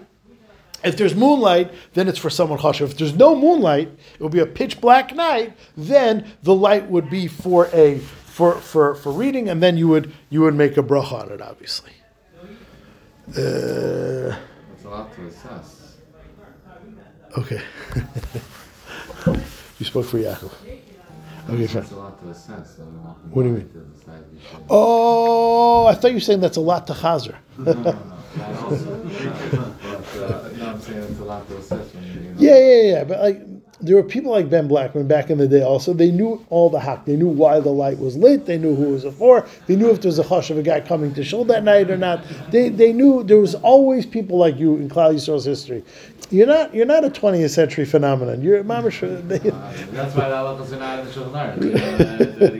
if 0.83 0.95
there's 0.97 1.15
moonlight, 1.15 1.71
then 1.93 2.07
it's 2.07 2.19
for 2.19 2.29
someone 2.29 2.59
chashuv. 2.59 2.85
If 2.91 2.97
there's 2.97 3.15
no 3.15 3.35
moonlight, 3.35 3.89
it 4.15 4.21
will 4.21 4.29
be 4.29 4.39
a 4.39 4.45
pitch 4.45 4.79
black 4.81 5.13
night. 5.15 5.53
Then 5.75 6.25
the 6.43 6.53
light 6.55 6.89
would 6.89 7.09
be 7.09 7.27
for 7.27 7.67
a 7.73 7.99
for 7.99 8.55
for 8.55 8.95
for 8.95 9.11
reading, 9.11 9.49
and 9.49 9.61
then 9.61 9.77
you 9.77 9.87
would 9.87 10.13
you 10.29 10.41
would 10.41 10.55
make 10.55 10.77
a 10.77 10.83
bracha 10.83 11.13
on 11.23 11.31
it, 11.31 11.41
obviously. 11.41 11.91
Uh, 13.29 14.35
It's 14.73 14.85
a 14.85 14.89
lot 14.89 15.13
to 15.15 15.27
assess. 15.27 15.95
okay. 17.37 17.61
you 19.79 19.85
spoke 19.85 20.05
for 20.05 20.17
Yaakov. 20.17 20.51
Okay, 21.49 21.67
fine. 21.67 21.83
It's 21.83 21.91
a 21.91 21.95
lot 21.95 22.21
to 22.23 22.29
assess. 22.29 22.75
so 22.77 22.83
What 23.31 23.43
do 23.43 23.49
you 23.49 23.55
mean? 23.55 23.69
to 23.69 23.79
decide 23.79 24.23
we 24.31 24.39
should- 24.39 24.63
Oh, 24.69 25.85
I 25.87 25.93
thought 25.95 26.09
you 26.09 26.15
were 26.17 26.21
saying 26.21 26.39
that's 26.41 26.57
a 26.57 26.61
lot 26.61 26.87
to 26.87 26.93
chazer. 26.93 27.35
No, 28.37 28.51
no, 28.51 28.51
no. 28.51 28.59
That 28.59 28.63
also. 28.63 29.03
But, 30.13 30.23
uh, 30.23 30.49
no, 30.57 30.65
I'm 30.67 30.81
saying 30.81 31.03
it's 31.03 31.19
a 31.19 31.23
lot 31.23 31.47
to 31.49 31.57
assess 31.57 31.93
when 31.93 32.03
you, 32.03 32.11
you 32.11 32.19
know. 32.19 32.35
Yeah, 32.37 32.57
yeah, 32.57 32.81
yeah. 32.81 33.03
But 33.03 33.19
like, 33.21 33.41
there 33.81 33.95
were 33.95 34.03
people 34.03 34.31
like 34.31 34.49
Ben 34.49 34.67
Blackman 34.67 35.07
back 35.07 35.29
in 35.29 35.37
the 35.37 35.47
day. 35.47 35.61
Also, 35.61 35.93
they 35.93 36.11
knew 36.11 36.45
all 36.49 36.69
the 36.69 36.79
hack. 36.79 37.05
They 37.05 37.15
knew 37.15 37.27
why 37.29 37.59
the 37.59 37.69
light 37.69 37.97
was 37.97 38.17
lit. 38.17 38.45
They 38.45 38.57
knew 38.57 38.75
who 38.75 38.89
it 38.89 39.03
was 39.03 39.15
for. 39.15 39.47
They 39.67 39.75
knew 39.75 39.89
if 39.89 40.01
there 40.01 40.09
was 40.09 40.19
a 40.19 40.23
hush 40.23 40.49
of 40.49 40.57
a 40.57 40.61
guy 40.61 40.81
coming 40.81 41.13
to 41.13 41.23
shul 41.23 41.45
that 41.45 41.63
night 41.63 41.89
or 41.89 41.97
not. 41.97 42.23
They 42.51 42.69
they 42.69 42.91
knew 42.91 43.23
there 43.23 43.37
was 43.37 43.55
always 43.55 44.05
people 44.05 44.37
like 44.37 44.57
you 44.57 44.75
in 44.75 44.89
Klal 44.89 45.13
Yisrael's 45.13 45.45
history. 45.45 45.83
You're 46.29 46.47
not 46.47 46.73
you're 46.75 46.85
not 46.85 47.05
a 47.05 47.09
20th 47.09 47.49
century 47.51 47.85
phenomenon. 47.85 48.41
You're 48.41 48.63
mamish. 48.63 49.01
Uh, 49.01 49.21
That's 49.91 50.15
why 50.15 50.29
the 50.29 50.35
halacha 50.35 50.61
is 50.65 50.71
not 50.73 50.99
in 50.99 51.05
the 51.05 51.11
Shulchan 51.11 51.57
Aruch. 51.57 52.57